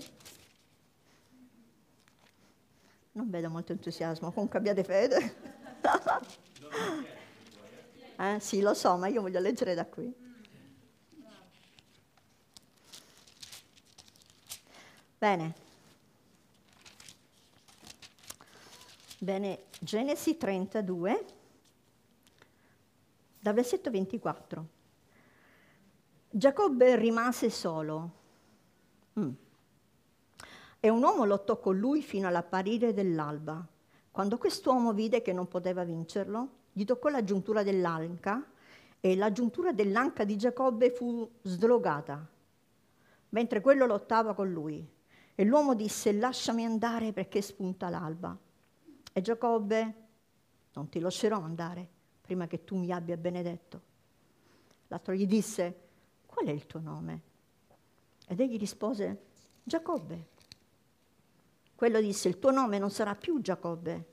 Non 3.12 3.30
vedo 3.30 3.50
molto 3.50 3.72
entusiasmo, 3.72 4.32
comunque 4.32 4.58
abbiate 4.58 4.82
fede. 4.82 5.36
eh, 8.18 8.40
sì, 8.40 8.60
lo 8.60 8.74
so, 8.74 8.96
ma 8.96 9.06
io 9.06 9.20
voglio 9.20 9.38
leggere 9.38 9.74
da 9.74 9.86
qui. 9.86 10.12
Bene. 15.18 15.63
Bene, 19.24 19.60
Genesi 19.80 20.36
32 20.36 21.24
dal 23.40 23.54
versetto 23.54 23.90
24. 23.90 24.66
Giacobbe 26.28 26.96
rimase 26.96 27.48
solo 27.48 28.10
mm. 29.18 29.30
e 30.78 30.88
un 30.90 31.02
uomo 31.02 31.24
lottò 31.24 31.58
con 31.58 31.78
lui 31.78 32.02
fino 32.02 32.28
all'apparire 32.28 32.92
dell'alba. 32.92 33.66
Quando 34.10 34.36
quest'uomo 34.36 34.92
vide 34.92 35.22
che 35.22 35.32
non 35.32 35.48
poteva 35.48 35.84
vincerlo, 35.84 36.48
gli 36.72 36.84
toccò 36.84 37.08
la 37.08 37.24
giuntura 37.24 37.62
dell'anca 37.62 38.44
e 39.00 39.16
la 39.16 39.32
giuntura 39.32 39.72
dell'anca 39.72 40.24
di 40.24 40.36
Giacobbe 40.36 40.90
fu 40.90 41.26
slogata, 41.40 42.22
mentre 43.30 43.62
quello 43.62 43.86
lottava 43.86 44.34
con 44.34 44.52
lui. 44.52 44.86
E 45.34 45.44
l'uomo 45.44 45.74
disse, 45.74 46.12
lasciami 46.12 46.66
andare 46.66 47.14
perché 47.14 47.40
spunta 47.40 47.88
l'alba. 47.88 48.43
E 49.16 49.20
Giacobbe, 49.20 49.94
non 50.72 50.88
ti 50.88 50.98
lascerò 50.98 51.40
andare 51.40 51.88
prima 52.20 52.48
che 52.48 52.64
tu 52.64 52.76
mi 52.76 52.90
abbia 52.90 53.16
benedetto. 53.16 53.80
L'altro 54.88 55.14
gli 55.14 55.24
disse, 55.24 55.82
qual 56.26 56.46
è 56.46 56.50
il 56.50 56.66
tuo 56.66 56.80
nome? 56.80 57.20
Ed 58.26 58.40
egli 58.40 58.58
rispose, 58.58 59.26
Giacobbe. 59.62 60.26
Quello 61.76 62.00
disse, 62.00 62.26
il 62.26 62.40
tuo 62.40 62.50
nome 62.50 62.80
non 62.80 62.90
sarà 62.90 63.14
più 63.14 63.40
Giacobbe, 63.40 64.06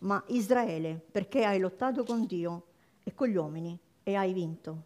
ma 0.00 0.22
Israele, 0.26 1.00
perché 1.10 1.46
hai 1.46 1.58
lottato 1.58 2.04
con 2.04 2.26
Dio 2.26 2.66
e 3.04 3.14
con 3.14 3.28
gli 3.28 3.36
uomini 3.36 3.78
e 4.02 4.14
hai 4.16 4.34
vinto. 4.34 4.84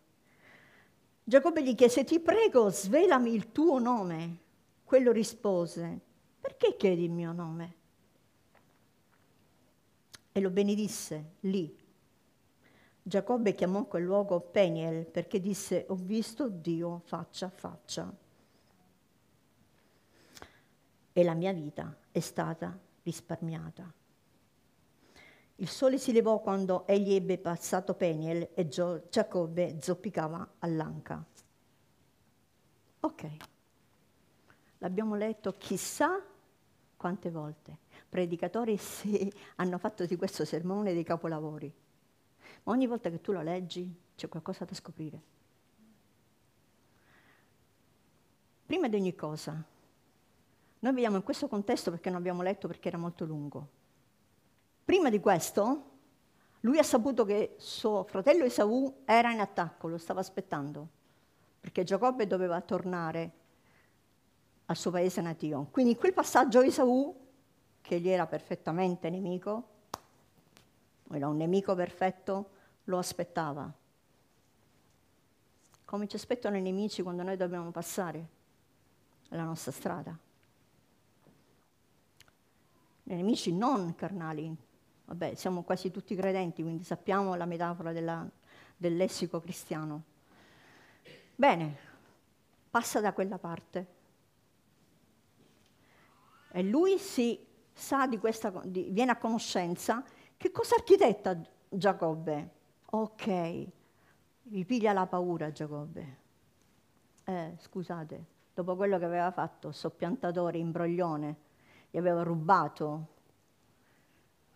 Giacobbe 1.25 1.65
gli 1.65 1.75
chiese, 1.75 2.05
ti 2.05 2.21
prego, 2.21 2.71
svelami 2.71 3.35
il 3.35 3.51
tuo 3.51 3.81
nome. 3.81 4.39
Quello 4.85 5.11
rispose, 5.11 6.01
perché 6.39 6.77
chiedi 6.77 7.03
il 7.03 7.11
mio 7.11 7.33
nome? 7.33 7.75
E 10.37 10.41
lo 10.41 10.51
benedisse 10.51 11.37
lì 11.41 11.85
Giacobbe 13.09 13.55
chiamò 13.55 13.85
quel 13.85 14.03
luogo 14.03 14.41
Peniel 14.41 15.07
perché 15.07 15.41
disse 15.41 15.87
ho 15.89 15.95
visto 15.95 16.49
Dio 16.49 17.03
faccia 17.05 17.47
a 17.47 17.51
faccia 17.51 18.13
e 21.13 21.23
la 21.25 21.35
mia 21.35 21.53
vita 21.53 21.97
è 22.11 22.19
stata 22.19 22.77
risparmiata. 23.05 23.91
Il 25.55 25.69
sole 25.69 25.99
si 25.99 26.11
levò 26.11 26.41
quando 26.41 26.85
egli 26.87 27.15
ebbe 27.15 27.39
passato 27.39 27.95
Peniel 27.95 28.51
e 28.55 28.67
Giacobbe 28.67 29.79
zoppicava 29.81 30.55
all'anca. 30.59 31.25
Ok, 33.01 33.37
l'abbiamo 34.79 35.15
letto 35.15 35.53
chissà 35.53 36.21
quante 36.97 37.31
volte. 37.31 37.79
Predicatori 38.09 38.77
si 38.79 39.33
hanno 39.57 39.79
fatto 39.79 40.07
di 40.07 40.17
questo 40.17 40.45
sermone 40.45 40.93
dei 40.93 41.05
capolavori. 41.05 41.73
Ma 42.65 42.73
ogni 42.73 42.87
volta 42.87 43.11
che 43.11 43.21
tu 43.21 43.33
lo 43.33 43.43
leggi 43.43 43.95
c'è 44.15 44.29
qualcosa 44.29 44.65
da 44.65 44.75
scoprire. 44.75 45.35
Prima 48.67 48.89
di 48.89 48.97
ogni 48.97 49.15
cosa, 49.15 49.63
noi 50.81 50.93
vediamo 50.93 51.17
in 51.17 51.23
questo 51.23 51.47
contesto 51.47 51.91
perché 51.91 52.11
non 52.11 52.19
abbiamo 52.19 52.43
letto 52.43 52.67
perché 52.67 52.89
era 52.89 52.99
molto 52.99 53.25
lungo. 53.25 53.69
Prima 54.85 55.11
di 55.11 55.21
questo, 55.21 55.91
lui 56.61 56.79
ha 56.79 56.83
saputo 56.83 57.25
che 57.25 57.55
suo 57.59 58.05
fratello 58.05 58.45
Esaù 58.45 59.03
era 59.05 59.33
in 59.33 59.41
attacco, 59.41 59.89
lo 59.89 59.99
stava 59.99 60.21
aspettando, 60.21 60.89
perché 61.61 61.85
Giacobbe 61.85 62.27
doveva 62.27 62.61
tornare 62.61 63.33
al 64.67 64.77
suo 64.77 64.91
paese 64.91 65.21
natio. 65.21 65.69
Quindi 65.71 65.93
in 65.93 65.99
quel 65.99 66.13
passaggio 66.13 66.61
Esaù, 66.61 67.26
che 67.87 68.01
gli 68.01 68.09
era 68.09 68.27
perfettamente 68.27 69.09
nemico, 69.11 69.69
era 71.13 71.29
un 71.29 71.37
nemico 71.37 71.77
perfetto, 71.77 72.51
lo 72.85 72.99
aspettava. 72.99 73.73
Come 75.85 76.09
ci 76.09 76.17
aspettano 76.17 76.57
i 76.57 76.63
nemici 76.63 77.03
quando 77.03 77.23
noi 77.23 77.37
dobbiamo 77.37 77.71
passare 77.71 78.27
la 79.29 79.45
nostra 79.45 79.71
strada. 79.71 80.19
I 83.05 83.15
nemici 83.15 83.53
non 83.53 83.95
carnali, 83.95 84.53
vabbè, 85.05 85.37
siamo 85.37 85.63
quasi 85.63 85.93
tutti 85.93 86.17
credenti, 86.17 86.63
quindi 86.63 86.83
sappiamo 86.83 87.37
la 87.37 87.47
metafora 87.47 87.93
della, 87.93 88.29
del 88.77 88.97
lessico 88.97 89.39
cristiano. 89.39 90.03
Bene, 91.37 91.79
passa 92.69 93.01
da 93.01 93.13
quella 93.13 93.39
parte. 93.39 93.95
E 96.51 96.63
lui 96.65 96.99
si 96.99 97.46
sa 97.77 98.07
di 98.07 98.19
questa, 98.19 98.51
di, 98.65 98.89
viene 98.91 99.11
a 99.11 99.19
conoscenza 99.19 100.03
che 100.37 100.51
cosa 100.51 100.77
architetta 100.77 101.39
Giacobbe? 101.69 102.51
Ok, 102.91 103.67
vi 104.45 104.65
piglia 104.65 104.93
la 104.93 105.07
paura 105.07 105.53
Giacobbe. 105.53 106.17
Eh, 107.25 107.55
scusate, 107.59 108.25
dopo 108.55 108.77
quello 108.77 108.99
che 108.99 109.05
aveva 109.05 109.31
fatto, 109.31 109.73
soppiantatore, 109.73 110.57
imbroglione, 110.57 111.37
gli 111.91 111.99
aveva 111.99 112.23
rubato, 112.23 113.15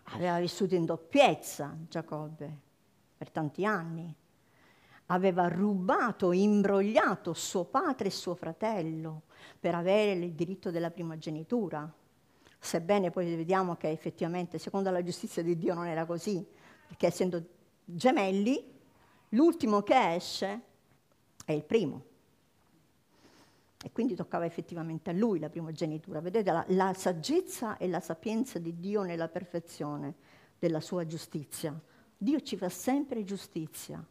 aveva 0.05 0.39
vissuto 0.39 0.75
in 0.75 0.87
doppiezza 0.87 1.77
Giacobbe 1.89 2.59
per 3.19 3.31
tanti 3.31 3.67
anni, 3.67 4.15
aveva 5.07 5.47
rubato, 5.49 6.33
imbrogliato 6.33 7.35
suo 7.35 7.65
padre 7.65 8.09
e 8.09 8.13
suo 8.13 8.35
fratello 8.35 9.23
per 9.59 9.75
avere 9.75 10.13
il 10.13 10.33
diritto 10.33 10.71
della 10.71 10.91
primogenitura. 10.91 11.93
Sebbene 12.63 13.11
poi 13.11 13.35
vediamo 13.35 13.75
che 13.75 13.89
effettivamente, 13.89 14.59
secondo 14.59 14.91
la 14.91 15.03
giustizia 15.03 15.43
di 15.43 15.57
Dio, 15.57 15.73
non 15.73 15.87
era 15.87 16.05
così, 16.05 16.47
perché 16.87 17.07
essendo 17.07 17.43
gemelli, 17.87 18.63
l'ultimo 19.31 19.83
che 19.83 20.15
esce 20.15 20.61
è 21.45 21.53
il 21.53 21.65
primo. 21.65 22.05
E 23.83 23.91
quindi 23.93 24.15
toccava 24.15 24.45
effettivamente 24.45 25.09
a 25.09 25.15
lui 25.15 25.39
la 25.39 25.49
primogenitura. 25.49 26.21
Vedete 26.21 26.53
la, 26.53 26.63
la 26.69 26.93
saggezza 26.93 27.79
e 27.79 27.89
la 27.89 28.01
sapienza 28.01 28.59
di 28.59 28.79
Dio 28.79 29.03
nella 29.05 29.29
perfezione 29.29 30.15
della 30.59 30.81
sua 30.81 31.07
giustizia. 31.07 31.75
Dio 32.15 32.41
ci 32.43 32.59
fa 32.59 32.69
sempre 32.69 33.25
giustizia. 33.25 34.05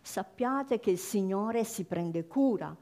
Sappiate 0.00 0.78
che 0.78 0.90
il 0.90 0.98
Signore 0.98 1.64
si 1.64 1.82
prende 1.82 2.28
cura 2.28 2.74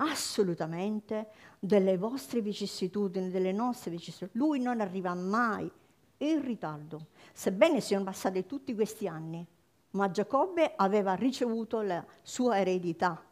assolutamente 0.00 1.28
delle 1.58 1.96
vostre 1.96 2.40
vicissitudini, 2.40 3.30
delle 3.30 3.52
nostre 3.52 3.90
vicissitudini. 3.90 4.44
Lui 4.44 4.60
non 4.60 4.80
arriva 4.80 5.14
mai 5.14 5.70
in 6.18 6.44
ritardo, 6.44 7.06
sebbene 7.32 7.80
siano 7.80 8.04
passati 8.04 8.46
tutti 8.46 8.74
questi 8.74 9.06
anni, 9.06 9.44
ma 9.90 10.10
Giacobbe 10.10 10.74
aveva 10.76 11.14
ricevuto 11.14 11.80
la 11.80 12.04
sua 12.22 12.58
eredità, 12.58 13.22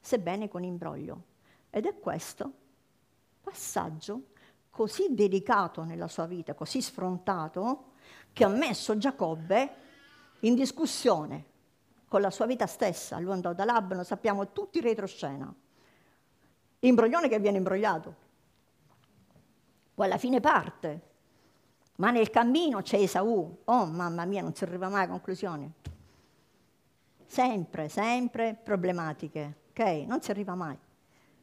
sebbene 0.00 0.48
con 0.48 0.64
imbroglio. 0.64 1.22
Ed 1.70 1.86
è 1.86 1.98
questo 1.98 2.52
passaggio 3.40 4.24
così 4.70 5.14
delicato 5.14 5.84
nella 5.84 6.08
sua 6.08 6.26
vita, 6.26 6.54
così 6.54 6.80
sfrontato, 6.82 7.90
che 8.32 8.44
ha 8.44 8.48
messo 8.48 8.96
Giacobbe 8.96 9.74
in 10.40 10.54
discussione 10.54 11.44
con 12.08 12.20
la 12.20 12.30
sua 12.30 12.46
vita 12.46 12.66
stessa. 12.66 13.18
Lui 13.18 13.32
andò 13.32 13.52
da 13.52 13.64
Labano, 13.64 14.02
sappiamo 14.02 14.52
tutti 14.52 14.80
retroscena. 14.80 15.52
Imbroglione 16.84 17.28
che 17.28 17.38
viene 17.38 17.58
imbrogliato. 17.58 18.14
Poi 19.94 20.06
alla 20.06 20.18
fine 20.18 20.40
parte 20.40 21.10
ma 21.96 22.10
nel 22.10 22.30
cammino 22.30 22.82
c'è 22.82 22.98
Esaù. 22.98 23.60
Oh 23.64 23.86
mamma 23.86 24.24
mia, 24.24 24.42
non 24.42 24.54
si 24.54 24.64
arriva 24.64 24.88
mai 24.88 25.04
a 25.04 25.08
conclusione. 25.08 25.72
sempre, 27.26 27.88
sempre 27.88 28.58
problematiche, 28.62 29.60
ok? 29.70 30.04
Non 30.06 30.20
si 30.20 30.30
arriva 30.30 30.54
mai. 30.54 30.76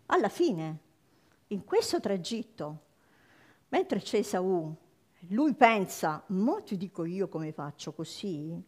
Alla 0.08 0.30
fine, 0.30 0.80
in 1.48 1.64
questo 1.64 2.00
tragitto, 2.00 2.82
mentre 3.70 4.00
c'è 4.00 4.18
Esaù, 4.20 4.72
lui 5.30 5.54
pensa, 5.56 6.22
mo 6.28 6.62
ti 6.62 6.78
dico 6.78 7.06
io 7.06 7.28
come 7.28 7.52
faccio 7.54 7.92
così, 7.94 8.62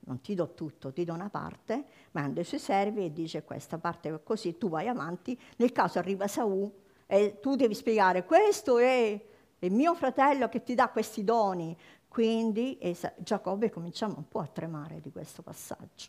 non 0.00 0.20
ti 0.20 0.34
do 0.34 0.54
tutto, 0.54 0.92
ti 0.92 1.04
do 1.04 1.12
una 1.12 1.28
parte, 1.28 1.84
manda 2.12 2.40
i 2.40 2.44
suoi 2.44 2.60
servi 2.60 3.04
e 3.04 3.12
dice 3.12 3.44
questa 3.44 3.78
parte 3.78 4.22
così, 4.22 4.56
tu 4.58 4.68
vai 4.68 4.88
avanti, 4.88 5.38
nel 5.56 5.72
caso 5.72 5.98
arriva 5.98 6.26
Saù 6.26 6.72
e 7.06 7.38
tu 7.40 7.56
devi 7.56 7.74
spiegare 7.74 8.24
questo 8.24 8.78
è 8.78 9.26
il 9.58 9.72
mio 9.72 9.94
fratello 9.94 10.48
che 10.48 10.62
ti 10.62 10.74
dà 10.74 10.88
questi 10.88 11.22
doni, 11.22 11.76
quindi 12.08 12.78
Giacobbe 13.18 13.70
comincia 13.70 14.06
un 14.06 14.26
po' 14.26 14.40
a 14.40 14.46
tremare 14.46 15.00
di 15.00 15.12
questo 15.12 15.42
passaggio. 15.42 16.08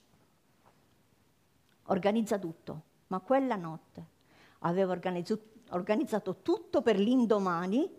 Organizza 1.85 2.39
tutto, 2.39 2.81
ma 3.07 3.19
quella 3.19 3.55
notte 3.57 4.05
aveva 4.59 4.93
organizzato 4.93 6.37
tutto 6.41 6.81
per 6.81 6.97
l'indomani. 6.97 7.89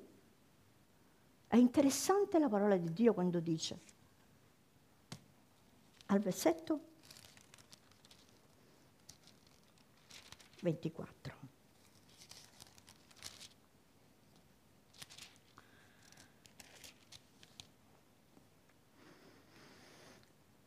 È 1.47 1.57
interessante 1.57 2.39
la 2.39 2.49
parola 2.49 2.77
di 2.79 2.93
Dio 2.93 3.13
quando 3.13 3.39
dice 3.41 3.79
al 6.13 6.21
versetto 6.21 6.81
24. 10.61 11.35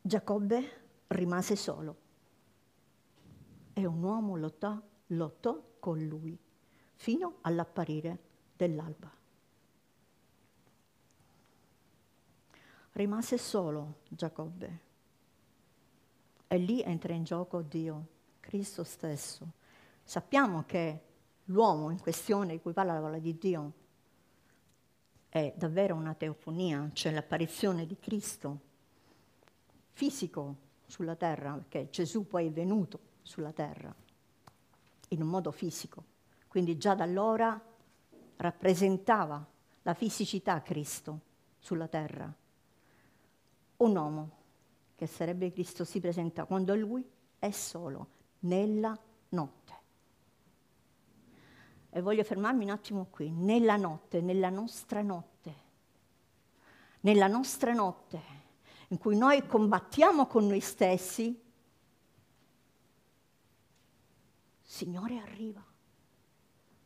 Giacobbe 0.02 0.82
rimase 1.08 1.56
solo 1.56 1.96
e 3.74 3.86
un 3.86 4.02
uomo 4.02 4.38
lottò, 4.38 4.82
lottò 5.08 5.62
con 5.80 6.04
lui 6.06 6.36
fino 6.96 7.38
all'apparire 7.42 8.18
dell'alba. 8.56 9.12
Rimase 12.94 13.38
solo 13.38 14.00
Giacobbe 14.08 14.85
e 16.56 16.58
lì 16.58 16.82
entra 16.82 17.14
in 17.14 17.26
gioco 17.26 17.62
Dio, 17.62 18.08
Cristo 18.40 18.86
stesso. 18.86 19.46
Sappiamo 20.02 20.64
che 20.66 21.02
l'uomo 21.46 21.90
in 21.90 22.00
questione 22.00 22.54
di 22.54 22.62
cui 22.62 22.72
parla 22.72 22.94
la 22.94 23.02
parola 23.02 23.20
di 23.20 23.38
Dio 23.38 23.74
è 25.28 25.54
davvero 25.58 25.96
una 25.96 26.14
teofonia, 26.14 26.90
cioè 26.94 27.12
l'apparizione 27.12 27.86
di 27.86 27.98
Cristo 28.00 28.60
fisico 29.92 30.56
sulla 30.86 31.16
terra, 31.16 31.56
perché 31.56 31.90
Gesù 31.90 32.26
poi 32.26 32.48
è 32.48 32.52
venuto 32.52 33.00
sulla 33.22 33.52
terra 33.52 33.94
in 35.10 35.22
un 35.22 35.28
modo 35.28 35.52
fisico. 35.52 36.06
Quindi 36.48 36.78
già 36.78 36.96
da 36.96 37.04
allora 37.04 37.62
rappresentava 38.38 39.46
la 39.82 39.94
fisicità 39.94 40.62
Cristo 40.62 41.20
sulla 41.60 41.90
terra. 41.90 42.34
Un 43.78 43.96
uomo 43.96 44.44
che 44.96 45.08
sarebbe 45.08 45.52
Cristo 45.52 45.84
si 45.84 46.00
presenta 46.00 46.46
quando 46.46 46.76
lui 46.76 47.06
è 47.38 47.52
solo, 47.52 48.08
nella 48.40 48.98
notte. 49.30 49.74
E 51.90 52.02
voglio 52.02 52.24
fermarmi 52.24 52.64
un 52.64 52.72
attimo 52.72 53.08
qui, 53.10 53.30
nella 53.30 53.76
notte, 53.76 54.22
nella 54.22 54.50
nostra 54.50 55.02
notte, 55.02 55.56
nella 57.02 57.28
nostra 57.28 57.74
notte 57.74 58.44
in 58.90 58.98
cui 58.98 59.18
noi 59.18 59.46
combattiamo 59.46 60.28
con 60.28 60.48
noi 60.48 60.60
stessi, 60.60 61.42
Signore 64.62 65.20
arriva. 65.20 65.64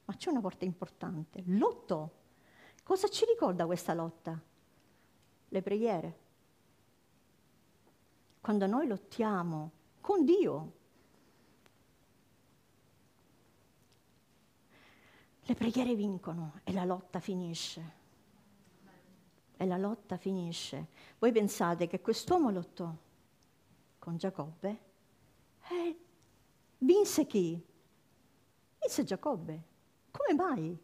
Ma 0.06 0.16
c'è 0.16 0.30
una 0.30 0.42
porta 0.42 0.66
importante, 0.66 1.42
lotto. 1.48 2.18
Cosa 2.84 3.08
ci 3.08 3.26
ricorda 3.26 3.66
questa 3.66 3.94
lotta? 3.94 4.40
Le 5.48 5.62
preghiere. 5.62 6.20
Quando 8.42 8.66
noi 8.68 8.88
lottiamo 8.88 9.72
con 10.02 10.26
Dio, 10.26 10.74
le 15.42 15.56
preghiere 15.56 15.96
vincono 15.96 16.60
e 16.64 16.72
la 16.74 16.86
lotta 16.86 17.20
finisce 17.20 17.98
e 19.58 19.66
la 19.66 19.78
lotta 19.78 20.16
finisce. 20.16 20.88
Voi 21.20 21.34
pensate 21.34 21.88
che 21.88 22.00
quest'uomo 22.00 22.50
lottò 22.50 22.96
con 24.00 24.16
Giacobbe 24.16 24.80
e 25.70 26.00
vinse 26.78 27.26
chi? 27.26 27.62
Vinse 28.80 29.04
Giacobbe. 29.04 29.64
Come 30.12 30.34
mai? 30.34 30.78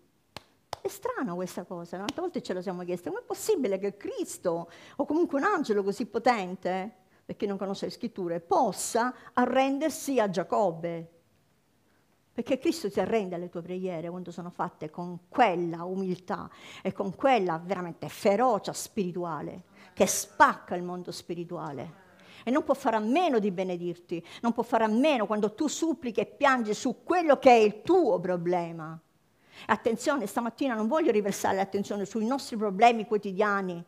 È 0.82 0.88
strano 0.89 1.36
questa 1.36 1.63
cosa, 1.63 1.98
tante 1.98 2.20
volte 2.20 2.41
ce 2.44 2.54
lo 2.54 2.62
siamo 2.62 2.84
chiesti, 2.84 3.08
come 3.08 3.22
è 3.22 3.24
possibile 3.24 3.78
che 3.80 3.96
Cristo 3.96 4.70
o 4.98 5.06
comunque 5.06 5.39
un 5.39 5.46
angelo 5.46 5.82
così 5.82 6.06
potente, 6.06 7.05
per 7.26 7.36
chi 7.36 7.48
non 7.48 7.58
conosce 7.58 7.86
le 7.86 7.92
scritture, 7.92 8.40
possa 8.40 9.14
arrendersi 9.34 10.20
a 10.20 10.30
Giacobbe? 10.30 11.10
Perché 12.32 12.60
Cristo 12.60 12.90
si 12.90 13.00
arrende 13.00 13.36
alle 13.36 13.50
tue 13.50 13.62
preghiere 13.62 14.10
quando 14.10 14.30
sono 14.30 14.50
fatte 14.50 14.90
con 14.90 15.22
quella 15.30 15.86
umiltà 15.86 16.50
e 16.84 16.92
con 16.92 17.16
quella 17.16 17.60
veramente 17.64 18.10
ferocia 18.10 18.74
spirituale 18.74 19.64
che 19.94 20.06
spacca 20.06 20.76
il 20.76 20.84
mondo 20.84 21.12
spirituale. 21.12 22.04
E 22.44 22.52
non 22.52 22.64
può 22.64 22.74
fare 22.76 22.98
a 22.98 23.00
meno 23.00 23.40
di 23.40 23.50
benedirti, 23.50 24.24
non 24.42 24.52
può 24.52 24.62
fare 24.62 24.84
a 24.84 24.88
meno 24.88 25.26
quando 25.26 25.54
tu 25.56 25.68
supplichi 25.68 26.20
e 26.20 26.26
piangi 26.26 26.74
su 26.74 27.04
quello 27.04 27.40
che 27.40 27.50
è 27.50 27.60
il 27.60 27.82
tuo 27.82 28.20
problema. 28.20 29.00
Attenzione, 29.68 30.28
stamattina 30.28 30.76
non 30.76 30.88
voglio 30.88 31.12
riversare 31.12 31.56
l'attenzione 31.56 32.06
sui 32.06 32.26
nostri 32.26 32.58
problemi 32.58 33.06
quotidiani, 33.08 33.84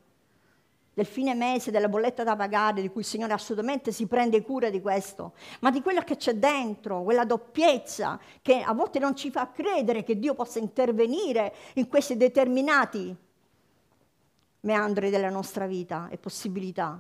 del 0.98 1.06
fine 1.06 1.36
mese, 1.36 1.70
della 1.70 1.90
bolletta 1.90 2.24
da 2.24 2.36
pagare, 2.36 2.82
di 2.82 2.90
cui 2.90 3.02
il 3.02 3.06
Signore 3.06 3.32
assolutamente 3.32 3.92
si 3.92 4.08
prende 4.08 4.42
cura 4.42 4.72
di 4.72 4.82
questo, 4.82 5.34
ma 5.60 5.70
di 5.70 5.84
quello 5.84 6.02
che 6.02 6.16
c'è 6.18 6.34
dentro, 6.34 7.04
quella 7.04 7.24
doppiezza 7.24 8.20
che 8.42 8.62
a 8.62 8.74
volte 8.74 8.98
non 8.98 9.16
ci 9.16 9.30
fa 9.30 9.52
credere 9.52 10.04
che 10.04 10.18
Dio 10.18 10.34
possa 10.34 10.58
intervenire 10.58 11.54
in 11.76 11.88
questi 11.88 12.18
determinati 12.18 13.16
meandri 14.62 15.12
della 15.12 15.30
nostra 15.30 15.68
vita 15.68 16.08
e 16.10 16.18
possibilità. 16.18 17.00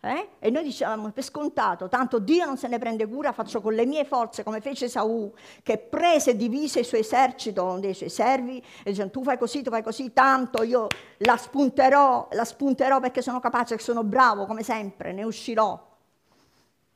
Eh? 0.00 0.28
E 0.38 0.50
noi 0.50 0.62
dicevamo 0.62 1.10
per 1.10 1.24
scontato, 1.24 1.88
tanto 1.88 2.20
Dio 2.20 2.44
non 2.44 2.56
se 2.56 2.68
ne 2.68 2.78
prende 2.78 3.08
cura, 3.08 3.32
faccio 3.32 3.60
con 3.60 3.74
le 3.74 3.86
mie 3.86 4.04
forze 4.04 4.44
come 4.44 4.60
fece 4.60 4.88
Saù, 4.88 5.32
che 5.62 5.78
prese 5.78 6.32
e 6.32 6.36
divise 6.36 6.80
il 6.80 6.84
suo 6.84 6.98
esercito 6.98 7.78
dei 7.80 7.92
suoi 7.94 8.10
servi 8.10 8.58
e 8.84 8.90
dice 8.90 9.10
tu 9.10 9.24
fai 9.24 9.36
così, 9.36 9.62
tu 9.62 9.70
fai 9.70 9.82
così, 9.82 10.12
tanto 10.12 10.62
io 10.62 10.86
la 11.18 11.36
spunterò, 11.36 12.28
la 12.32 12.44
spunterò 12.44 13.00
perché 13.00 13.20
sono 13.20 13.40
capace, 13.40 13.78
sono 13.78 14.04
bravo 14.04 14.46
come 14.46 14.62
sempre, 14.62 15.12
ne 15.12 15.24
uscirò. 15.24 15.94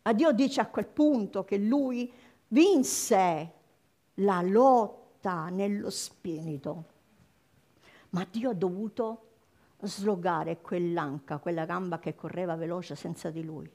Ma 0.03 0.13
Dio 0.13 0.31
dice 0.33 0.61
a 0.61 0.67
quel 0.67 0.87
punto 0.87 1.45
che 1.45 1.57
lui 1.57 2.13
vinse 2.49 3.53
la 4.15 4.41
lotta 4.43 5.49
nello 5.49 5.91
spirito, 5.91 6.85
ma 8.11 8.25
Dio 8.31 8.51
ha 8.51 8.55
dovuto 8.55 9.30
slogare 9.83 10.61
quell'anca, 10.61 11.38
quella 11.38 11.64
gamba 11.64 11.99
che 11.99 12.14
correva 12.14 12.57
veloce 12.57 12.95
senza 12.95 13.31
di 13.31 13.43
lui. 13.43 13.71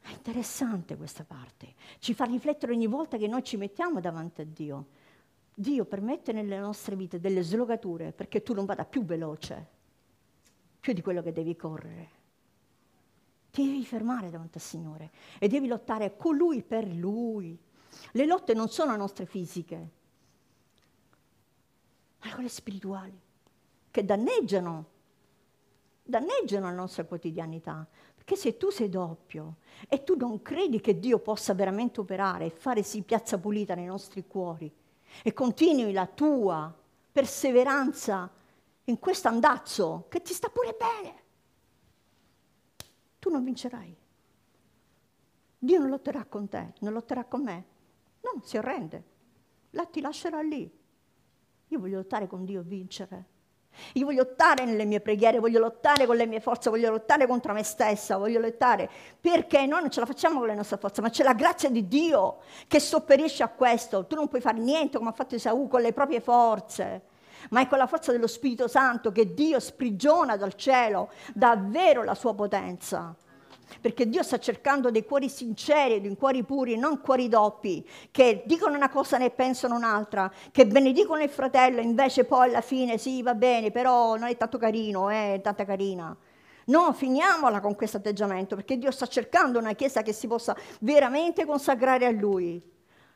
È 0.00 0.10
interessante 0.10 0.96
questa 0.96 1.24
parte, 1.24 1.74
ci 1.98 2.12
fa 2.12 2.24
riflettere 2.24 2.72
ogni 2.72 2.86
volta 2.86 3.16
che 3.16 3.26
noi 3.26 3.42
ci 3.42 3.56
mettiamo 3.56 4.00
davanti 4.00 4.42
a 4.42 4.44
Dio. 4.44 4.86
Dio 5.54 5.84
permette 5.84 6.32
nelle 6.32 6.58
nostre 6.58 6.94
vite 6.94 7.20
delle 7.20 7.42
slogature 7.42 8.12
perché 8.12 8.42
tu 8.42 8.52
non 8.52 8.66
vada 8.66 8.84
più 8.84 9.04
veloce, 9.04 9.68
più 10.78 10.92
di 10.92 11.00
quello 11.00 11.22
che 11.22 11.32
devi 11.32 11.56
correre. 11.56 12.22
Ti 13.50 13.64
devi 13.64 13.84
fermare 13.86 14.30
davanti 14.30 14.58
al 14.58 14.64
Signore 14.64 15.10
e 15.38 15.48
devi 15.48 15.68
lottare 15.68 16.16
con 16.16 16.36
Lui 16.36 16.62
per 16.62 16.86
Lui. 16.86 17.58
Le 18.12 18.26
lotte 18.26 18.52
non 18.52 18.68
sono 18.68 18.94
nostre 18.96 19.24
fisiche, 19.24 19.90
ma 22.20 22.34
quelle 22.34 22.48
spirituali 22.48 23.23
che 23.94 24.04
danneggiano, 24.04 24.86
danneggiano 26.02 26.66
la 26.66 26.72
nostra 26.72 27.04
quotidianità. 27.04 27.86
Perché 28.12 28.34
se 28.34 28.56
tu 28.56 28.70
sei 28.70 28.88
doppio 28.88 29.58
e 29.88 30.02
tu 30.02 30.16
non 30.16 30.42
credi 30.42 30.80
che 30.80 30.98
Dio 30.98 31.20
possa 31.20 31.54
veramente 31.54 32.00
operare 32.00 32.46
e 32.46 32.50
fare 32.50 32.82
sì 32.82 33.02
piazza 33.02 33.38
pulita 33.38 33.76
nei 33.76 33.84
nostri 33.84 34.26
cuori 34.26 34.68
e 35.22 35.32
continui 35.32 35.92
la 35.92 36.06
tua 36.06 36.76
perseveranza 37.12 38.28
in 38.86 38.98
questo 38.98 39.28
andazzo 39.28 40.06
che 40.08 40.22
ti 40.22 40.32
sta 40.32 40.48
pure 40.48 40.76
bene, 40.76 41.22
tu 43.20 43.30
non 43.30 43.44
vincerai. 43.44 43.96
Dio 45.56 45.78
non 45.78 45.88
lotterà 45.88 46.24
con 46.24 46.48
te, 46.48 46.72
non 46.80 46.92
lotterà 46.94 47.24
con 47.26 47.44
me. 47.44 47.64
No, 48.22 48.42
si 48.42 48.56
arrende. 48.56 49.04
La 49.70 49.86
ti 49.86 50.00
lascerà 50.00 50.42
lì. 50.42 50.68
Io 51.68 51.78
voglio 51.78 51.98
lottare 51.98 52.26
con 52.26 52.44
Dio 52.44 52.60
e 52.60 52.64
vincere. 52.64 53.32
Io 53.94 54.04
voglio 54.04 54.22
lottare 54.22 54.64
nelle 54.64 54.84
mie 54.84 55.00
preghiere, 55.00 55.38
voglio 55.38 55.58
lottare 55.58 56.06
con 56.06 56.16
le 56.16 56.26
mie 56.26 56.40
forze, 56.40 56.70
voglio 56.70 56.90
lottare 56.90 57.26
contro 57.26 57.52
me 57.52 57.62
stessa, 57.62 58.16
voglio 58.16 58.40
lottare 58.40 58.88
perché 59.20 59.66
noi 59.66 59.80
non 59.80 59.90
ce 59.90 60.00
la 60.00 60.06
facciamo 60.06 60.38
con 60.38 60.48
le 60.48 60.54
nostre 60.54 60.76
forze, 60.76 61.00
ma 61.00 61.10
c'è 61.10 61.22
la 61.22 61.34
grazia 61.34 61.70
di 61.70 61.88
Dio 61.88 62.38
che 62.68 62.80
sopperisce 62.80 63.42
a 63.42 63.48
questo. 63.48 64.06
Tu 64.06 64.14
non 64.14 64.28
puoi 64.28 64.40
fare 64.40 64.58
niente 64.58 64.98
come 64.98 65.10
ha 65.10 65.14
fatto 65.14 65.34
Esaù 65.34 65.68
con 65.68 65.80
le 65.80 65.92
proprie 65.92 66.20
forze, 66.20 67.02
ma 67.50 67.60
è 67.60 67.66
con 67.66 67.78
la 67.78 67.86
forza 67.86 68.12
dello 68.12 68.26
Spirito 68.26 68.68
Santo 68.68 69.12
che 69.12 69.34
Dio 69.34 69.60
sprigiona 69.60 70.36
dal 70.36 70.54
cielo 70.54 71.10
davvero 71.32 72.02
la 72.02 72.14
sua 72.14 72.34
potenza 72.34 73.14
perché 73.80 74.08
Dio 74.08 74.22
sta 74.22 74.38
cercando 74.38 74.90
dei 74.90 75.04
cuori 75.04 75.28
sinceri, 75.28 76.00
dei 76.00 76.16
cuori 76.16 76.42
puri, 76.44 76.76
non 76.76 77.00
cuori 77.00 77.28
doppi, 77.28 77.86
che 78.10 78.42
dicono 78.46 78.74
una 78.74 78.88
cosa 78.88 79.16
e 79.16 79.20
ne 79.20 79.30
pensano 79.30 79.74
un'altra, 79.76 80.32
che 80.50 80.66
benedicono 80.66 81.22
il 81.22 81.30
fratello, 81.30 81.80
invece 81.80 82.24
poi 82.24 82.48
alla 82.48 82.60
fine 82.60 82.98
sì, 82.98 83.22
va 83.22 83.34
bene, 83.34 83.70
però 83.70 84.16
non 84.16 84.28
è 84.28 84.36
tanto 84.36 84.58
carino, 84.58 85.10
eh, 85.10 85.34
è 85.34 85.40
tanta 85.40 85.64
carina. 85.64 86.16
No, 86.66 86.92
finiamola 86.92 87.60
con 87.60 87.74
questo 87.74 87.98
atteggiamento, 87.98 88.56
perché 88.56 88.78
Dio 88.78 88.90
sta 88.90 89.06
cercando 89.06 89.58
una 89.58 89.74
chiesa 89.74 90.02
che 90.02 90.12
si 90.12 90.26
possa 90.26 90.56
veramente 90.80 91.44
consacrare 91.44 92.06
a 92.06 92.10
Lui. 92.10 92.62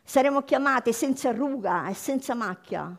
Saremo 0.03 0.43
chiamati 0.43 0.93
senza 0.93 1.33
ruga 1.33 1.89
e 1.89 1.95
senza 1.95 2.35
macchia 2.35 2.97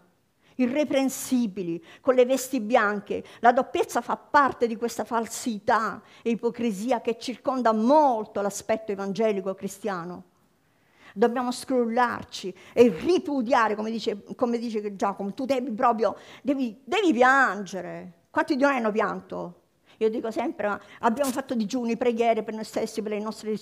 irreprensibili, 0.62 1.84
con 2.02 2.16
le 2.16 2.26
vesti 2.26 2.60
bianche. 2.60 3.24
La 3.40 3.52
doppiezza 3.52 4.02
fa 4.02 4.18
parte 4.18 4.68
di 4.68 4.76
questa 4.76 5.04
falsità 5.04 6.02
e 6.22 6.32
ipocrisia 6.32 7.02
che 7.02 7.18
circonda 7.18 7.74
molto 7.74 8.42
l'aspetto 8.42 8.92
evangelico 8.92 9.54
cristiano. 9.56 10.24
Dobbiamo 11.14 11.52
scrollarci 11.52 12.54
e 12.74 12.90
ripudiare, 12.90 13.76
come 13.76 13.90
dice, 13.90 14.24
come 14.36 14.58
dice 14.58 14.96
Giacomo, 14.96 15.34
tu 15.34 15.46
devi 15.46 15.72
proprio, 15.72 16.16
devi, 16.42 16.80
devi 16.84 17.12
piangere. 17.14 18.14
Quanti 18.30 18.56
di 18.56 18.62
noi 18.62 18.76
hanno 18.76 18.92
pianto? 18.92 19.56
Io 20.00 20.10
dico 20.10 20.32
sempre, 20.32 20.80
abbiamo 21.00 21.30
fatto 21.30 21.56
digiuni, 21.56 21.98
preghiere 21.98 22.42
per 22.42 22.54
noi 22.54 22.64
stessi, 22.64 23.02
per 23.02 23.12
le 23.12 23.20
nostre 23.20 23.58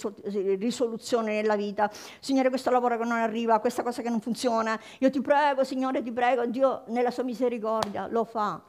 risoluzioni 0.55 1.33
nella 1.33 1.55
vita. 1.55 1.89
Signore, 2.19 2.49
questo 2.49 2.69
lavoro 2.69 2.95
che 2.95 3.03
non 3.05 3.17
arriva, 3.17 3.59
questa 3.59 3.81
cosa 3.81 4.03
che 4.03 4.09
non 4.09 4.21
funziona, 4.21 4.79
io 4.99 5.09
ti 5.09 5.19
prego, 5.19 5.63
Signore, 5.63 6.03
ti 6.03 6.11
prego, 6.11 6.45
Dio 6.45 6.83
nella 6.87 7.09
sua 7.09 7.23
misericordia 7.23 8.05
lo 8.05 8.23
fa. 8.23 8.61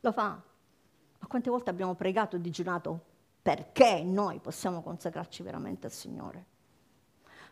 Lo 0.00 0.12
fa. 0.12 0.28
Ma 1.18 1.26
quante 1.26 1.48
volte 1.48 1.70
abbiamo 1.70 1.94
pregato 1.94 2.36
e 2.36 2.42
digiunato 2.42 3.00
perché 3.40 4.02
noi 4.02 4.40
possiamo 4.40 4.82
consacrarci 4.82 5.42
veramente 5.42 5.86
al 5.86 5.92
Signore? 5.92 6.52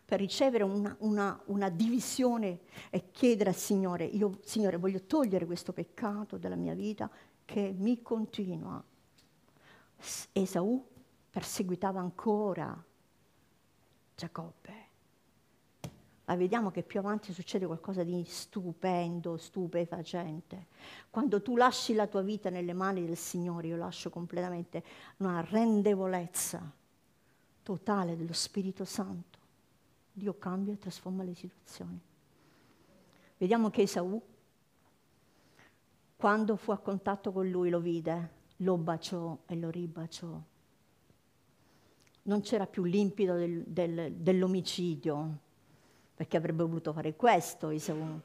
per 0.05 0.19
ricevere 0.19 0.65
una, 0.65 0.93
una, 0.99 1.41
una, 1.45 1.69
divisione 1.69 2.59
e 2.89 3.09
chiedere 3.11 3.51
al 3.51 3.55
Signore, 3.55 4.03
io 4.03 4.37
Signore 4.43 4.75
voglio 4.75 5.01
togliere 5.05 5.45
questo 5.45 5.71
peccato 5.71 6.37
dalla 6.37 6.57
mia 6.57 6.73
vita 6.73 7.09
che 7.53 7.71
mi 7.77 8.01
continua. 8.01 8.83
Esaù 10.31 10.83
perseguitava 11.29 11.99
ancora 11.99 12.83
Giacobbe. 14.15 14.73
Ma 16.25 16.35
vediamo 16.35 16.71
che 16.71 16.81
più 16.81 16.97
avanti 16.97 17.31
succede 17.31 17.67
qualcosa 17.67 18.01
di 18.01 18.23
stupendo, 18.27 19.37
stupefacente. 19.37 20.65
Quando 21.11 21.43
tu 21.43 21.55
lasci 21.55 21.93
la 21.93 22.07
tua 22.07 22.23
vita 22.23 22.49
nelle 22.49 22.73
mani 22.73 23.05
del 23.05 23.17
Signore, 23.17 23.67
io 23.67 23.77
lascio 23.77 24.09
completamente 24.09 24.83
una 25.17 25.45
rendevolezza 25.47 26.59
totale 27.61 28.17
dello 28.17 28.33
Spirito 28.33 28.83
Santo. 28.83 29.37
Dio 30.11 30.39
cambia 30.39 30.73
e 30.73 30.79
trasforma 30.79 31.21
le 31.21 31.35
situazioni. 31.35 31.99
Vediamo 33.37 33.69
che 33.69 33.83
Esaù 33.83 34.19
quando 36.23 36.55
fu 36.55 36.71
a 36.71 36.77
contatto 36.77 37.33
con 37.33 37.49
lui 37.49 37.69
lo 37.69 37.81
vide, 37.81 38.29
lo 38.59 38.77
baciò 38.77 39.39
e 39.45 39.57
lo 39.57 39.69
ribaciò. 39.69 40.41
Non 42.21 42.39
c'era 42.39 42.65
più 42.65 42.85
limpido 42.85 43.35
del, 43.35 43.65
del, 43.67 44.13
dell'omicidio, 44.13 45.37
perché 46.15 46.37
avrebbe 46.37 46.63
voluto 46.63 46.93
fare 46.93 47.17
questo 47.17 47.71
Isaù. 47.71 48.21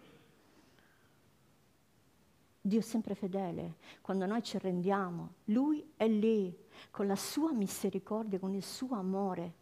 Dio 2.61 2.79
è 2.79 2.83
sempre 2.83 3.17
fedele. 3.17 3.79
Quando 4.01 4.27
noi 4.27 4.45
ci 4.45 4.59
rendiamo, 4.59 5.33
Lui 5.47 5.85
è 5.97 6.07
lì, 6.07 6.57
con 6.93 7.09
la 7.09 7.17
sua 7.17 7.51
misericordia, 7.51 8.39
con 8.39 8.55
il 8.55 8.63
suo 8.63 8.95
amore. 8.95 9.53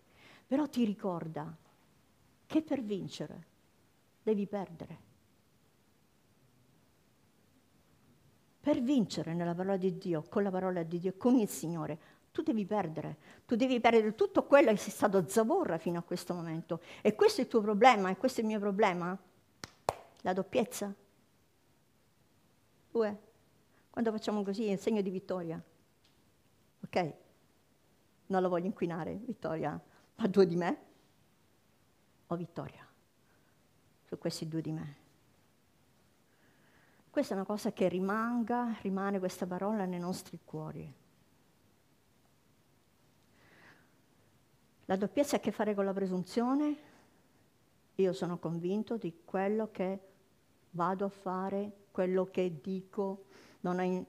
Però 0.46 0.68
ti 0.68 0.84
ricorda 0.84 1.56
che 2.44 2.60
per 2.60 2.82
vincere 2.82 3.46
devi 4.22 4.46
perdere. 4.46 5.05
Per 8.66 8.82
vincere 8.82 9.32
nella 9.32 9.54
parola 9.54 9.76
di 9.76 9.96
Dio, 9.96 10.24
con 10.28 10.42
la 10.42 10.50
parola 10.50 10.82
di 10.82 10.98
Dio, 10.98 11.14
con 11.16 11.36
il 11.36 11.48
Signore, 11.48 11.98
tu 12.32 12.42
devi 12.42 12.66
perdere, 12.66 13.16
tu 13.46 13.54
devi 13.54 13.78
perdere 13.78 14.16
tutto 14.16 14.42
quello 14.42 14.72
che 14.72 14.76
sei 14.76 14.90
stato 14.90 15.24
zavorra 15.28 15.78
fino 15.78 16.00
a 16.00 16.02
questo 16.02 16.34
momento. 16.34 16.80
E 17.00 17.14
questo 17.14 17.40
è 17.40 17.44
il 17.44 17.48
tuo 17.48 17.60
problema, 17.60 18.10
e 18.10 18.16
questo 18.16 18.40
è 18.40 18.42
il 18.42 18.48
mio 18.48 18.58
problema? 18.58 19.16
La 20.22 20.32
doppiezza? 20.32 20.92
Due. 22.90 23.20
Quando 23.88 24.10
facciamo 24.10 24.42
così 24.42 24.66
è 24.66 24.72
il 24.72 24.80
segno 24.80 25.00
di 25.00 25.10
vittoria. 25.10 25.62
Ok? 26.82 27.14
Non 28.26 28.42
lo 28.42 28.48
voglio 28.48 28.66
inquinare, 28.66 29.14
vittoria. 29.14 29.80
Ma 30.16 30.26
due 30.26 30.44
di 30.44 30.56
me? 30.56 30.78
O 32.26 32.34
vittoria? 32.34 32.84
Su 34.02 34.18
questi 34.18 34.48
due 34.48 34.60
di 34.60 34.72
me. 34.72 35.05
Questa 37.16 37.32
è 37.32 37.38
una 37.38 37.46
cosa 37.46 37.72
che 37.72 37.88
rimanga, 37.88 38.76
rimane 38.82 39.18
questa 39.18 39.46
parola 39.46 39.86
nei 39.86 39.98
nostri 39.98 40.38
cuori. 40.44 40.92
La 44.84 44.96
doppiezza 44.96 45.36
ha 45.36 45.38
a 45.38 45.42
che 45.42 45.50
fare 45.50 45.74
con 45.74 45.86
la 45.86 45.94
presunzione. 45.94 46.76
Io 47.94 48.12
sono 48.12 48.36
convinto 48.36 48.98
di 48.98 49.22
quello 49.24 49.70
che 49.72 49.98
vado 50.72 51.06
a 51.06 51.08
fare, 51.08 51.86
quello 51.90 52.26
che 52.30 52.60
dico, 52.60 53.24
non 53.60 53.78
ha 53.78 54.04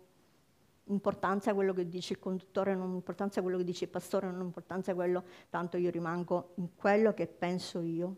importanza 0.91 1.53
quello 1.53 1.71
che 1.71 1.87
dice 1.87 2.11
il 2.11 2.19
conduttore, 2.19 2.75
non 2.75 2.91
ha 2.91 2.93
importanza 2.93 3.41
quello 3.41 3.55
che 3.55 3.63
dice 3.63 3.85
il 3.85 3.89
pastore, 3.89 4.27
non 4.27 4.41
ha 4.41 4.43
importanza 4.43 4.93
quello, 4.93 5.23
tanto 5.49 5.77
io 5.77 5.91
rimango 5.91 6.51
in 6.55 6.75
quello 6.75 7.13
che 7.13 7.27
penso 7.27 7.79
io. 7.79 8.15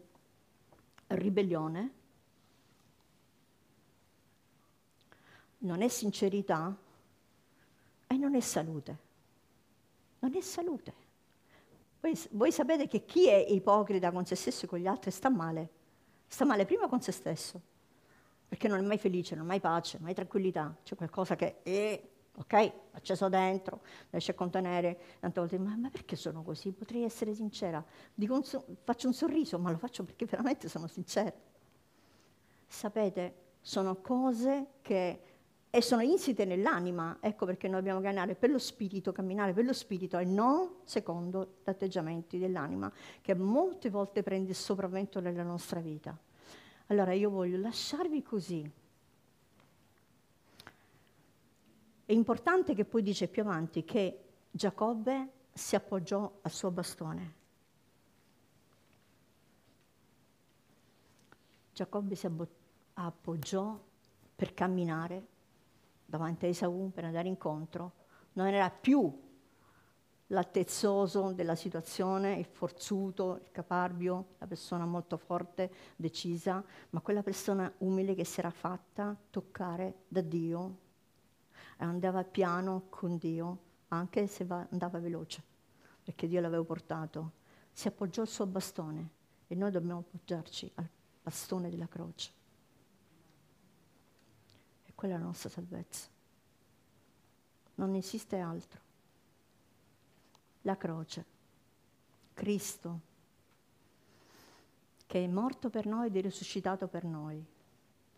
Ribellione, 1.05 1.99
non 5.60 5.82
è 5.82 5.88
sincerità 5.88 6.76
e 8.07 8.18
non 8.18 8.36
è 8.36 8.39
salute. 8.39 8.97
Non 10.20 10.36
è 10.36 10.41
salute. 10.41 11.07
Voi, 11.99 12.18
voi, 12.32 12.51
sapete 12.51 12.88
che 12.88 13.05
chi 13.05 13.28
è 13.28 13.36
ipocrita 13.36 14.12
con 14.12 14.26
se 14.26 14.36
stesso 14.36 14.66
e 14.66 14.68
con 14.68 14.80
gli 14.80 14.88
altri 14.88 15.12
sta 15.12 15.30
male. 15.30 15.70
Sta 16.28 16.45
male 16.45 16.66
prima 16.66 16.88
con 16.88 17.01
se 17.01 17.12
stesso, 17.12 17.62
perché 18.47 18.68
non 18.68 18.80
è 18.80 18.82
mai 18.82 18.97
felice, 18.97 19.36
non 19.36 19.45
è 19.45 19.47
mai 19.47 19.60
pace, 19.60 19.97
mai 19.99 20.14
tranquillità. 20.14 20.76
C'è 20.84 20.95
qualcosa 20.95 21.36
che 21.36 21.62
è, 21.64 22.01
ok, 22.36 22.72
acceso 22.91 23.28
dentro, 23.30 23.82
riesce 24.12 24.32
a 24.32 24.36
contenere. 24.36 24.99
Tante 25.20 25.39
volte, 25.39 25.57
ma, 25.57 25.76
ma 25.76 25.89
perché 25.89 26.16
sono 26.16 26.41
così? 26.43 26.72
Potrei 26.72 27.03
essere 27.03 27.34
sincera. 27.34 27.84
Un 28.16 28.43
faccio 28.84 29.07
un 29.07 29.14
sorriso, 29.14 29.60
ma 29.60 29.72
lo 29.72 29.78
faccio 29.78 30.03
perché 30.03 30.26
veramente 30.26 30.70
sono 30.70 30.88
sincera. 30.88 31.34
Sapete, 32.68 33.36
sono 33.62 33.97
cose 33.97 34.68
che 34.82 35.28
e 35.72 35.82
sono 35.84 36.01
insite 36.01 36.45
nell'anima, 36.45 37.17
ecco 37.20 37.45
perché 37.45 37.67
noi 37.67 37.78
dobbiamo 37.78 38.01
camminare 38.01 38.34
per 38.34 38.49
lo 38.49 38.57
spirito, 38.57 39.11
camminare 39.11 39.53
per 39.53 39.65
lo 39.65 39.74
spirito 39.74 40.17
e 40.17 40.26
non 40.26 40.78
secondo 40.84 41.57
gli 41.63 41.70
atteggiamenti 41.70 42.39
dell'anima, 42.39 42.91
che 43.22 43.36
molte 43.36 43.91
volte 43.91 44.24
prende 44.24 44.49
il 44.49 44.55
sopravvento 44.55 45.20
nella 45.20 45.43
nostra 45.43 45.80
vita. 45.80 46.17
Allora 46.88 47.13
io 47.13 47.30
voglio 47.30 47.59
lasciarvi 47.59 48.24
così. 48.24 48.72
È 52.03 52.11
importante 52.13 52.74
che 52.74 52.86
poi 52.86 53.03
dice 53.03 53.28
più 53.28 53.43
avanti 53.43 53.84
che 53.84 54.24
Giacobbe 54.49 55.30
si 55.53 55.76
appoggiò 55.76 56.39
al 56.41 56.51
suo 56.51 56.72
bastone. 56.72 57.34
Giacobbe 61.74 62.15
si 62.15 62.28
appoggiò 62.95 63.80
per 64.36 64.53
camminare 64.55 65.38
davanti 66.10 66.45
a 66.45 66.49
Esaù 66.49 66.91
per 66.91 67.05
andare 67.05 67.28
incontro, 67.28 67.93
non 68.34 68.47
era 68.47 68.70
più 68.70 69.28
l'altezzoso 70.32 71.32
della 71.32 71.55
situazione, 71.55 72.38
il 72.38 72.45
forzuto, 72.45 73.39
il 73.43 73.51
caparbio, 73.51 74.36
la 74.39 74.47
persona 74.47 74.86
molto 74.86 75.18
forte, 75.18 75.72
decisa, 75.95 76.64
ma 76.91 76.99
quella 77.01 77.24
persona 77.24 77.72
umile 77.80 78.16
che 78.16 78.26
si 78.26 78.39
era 78.39 78.49
fatta 78.49 79.16
toccare 79.30 80.03
da 80.07 80.22
Dio 80.22 80.78
e 81.78 81.84
andava 81.84 82.24
piano 82.24 82.86
con 82.89 83.18
Dio, 83.18 83.57
anche 83.89 84.28
se 84.28 84.45
va, 84.45 84.66
andava 84.72 84.99
veloce, 84.99 85.43
perché 86.03 86.28
Dio 86.28 86.41
l'aveva 86.41 86.64
portato. 86.64 87.32
Si 87.72 87.88
appoggiò 87.88 88.22
al 88.22 88.28
suo 88.28 88.45
bastone 88.45 89.10
e 89.47 89.55
noi 89.55 89.72
dobbiamo 89.72 89.99
appoggiarci 89.99 90.72
al 90.76 90.88
bastone 91.24 91.70
della 91.70 91.88
croce. 91.88 92.38
Quella 95.00 95.16
è 95.16 95.18
la 95.18 95.24
nostra 95.24 95.47
salvezza. 95.47 96.10
Non 97.76 97.95
esiste 97.95 98.38
altro. 98.38 98.82
La 100.64 100.76
croce, 100.76 101.26
Cristo, 102.34 103.00
che 105.08 105.24
è 105.24 105.28
morto 105.28 105.70
per 105.70 105.86
noi 105.86 106.08
ed 106.08 106.18
è 106.18 106.22
risuscitato 106.22 106.89
per 106.89 107.06
noi, 107.06 107.41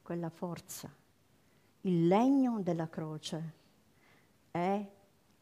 quella 0.02 0.30
forza, 0.30 0.92
il 1.82 2.08
legno 2.08 2.60
della 2.62 2.90
croce 2.90 3.54
è 4.50 4.84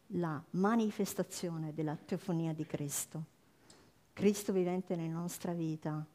la 0.08 0.44
manifestazione 0.50 1.74
della 1.74 1.96
teofonia 1.96 2.52
di 2.52 2.66
Cristo. 2.66 3.24
Cristo 4.12 4.52
vivente 4.52 4.98
nella 4.98 5.18
nostra 5.18 5.54
vita 5.54 6.06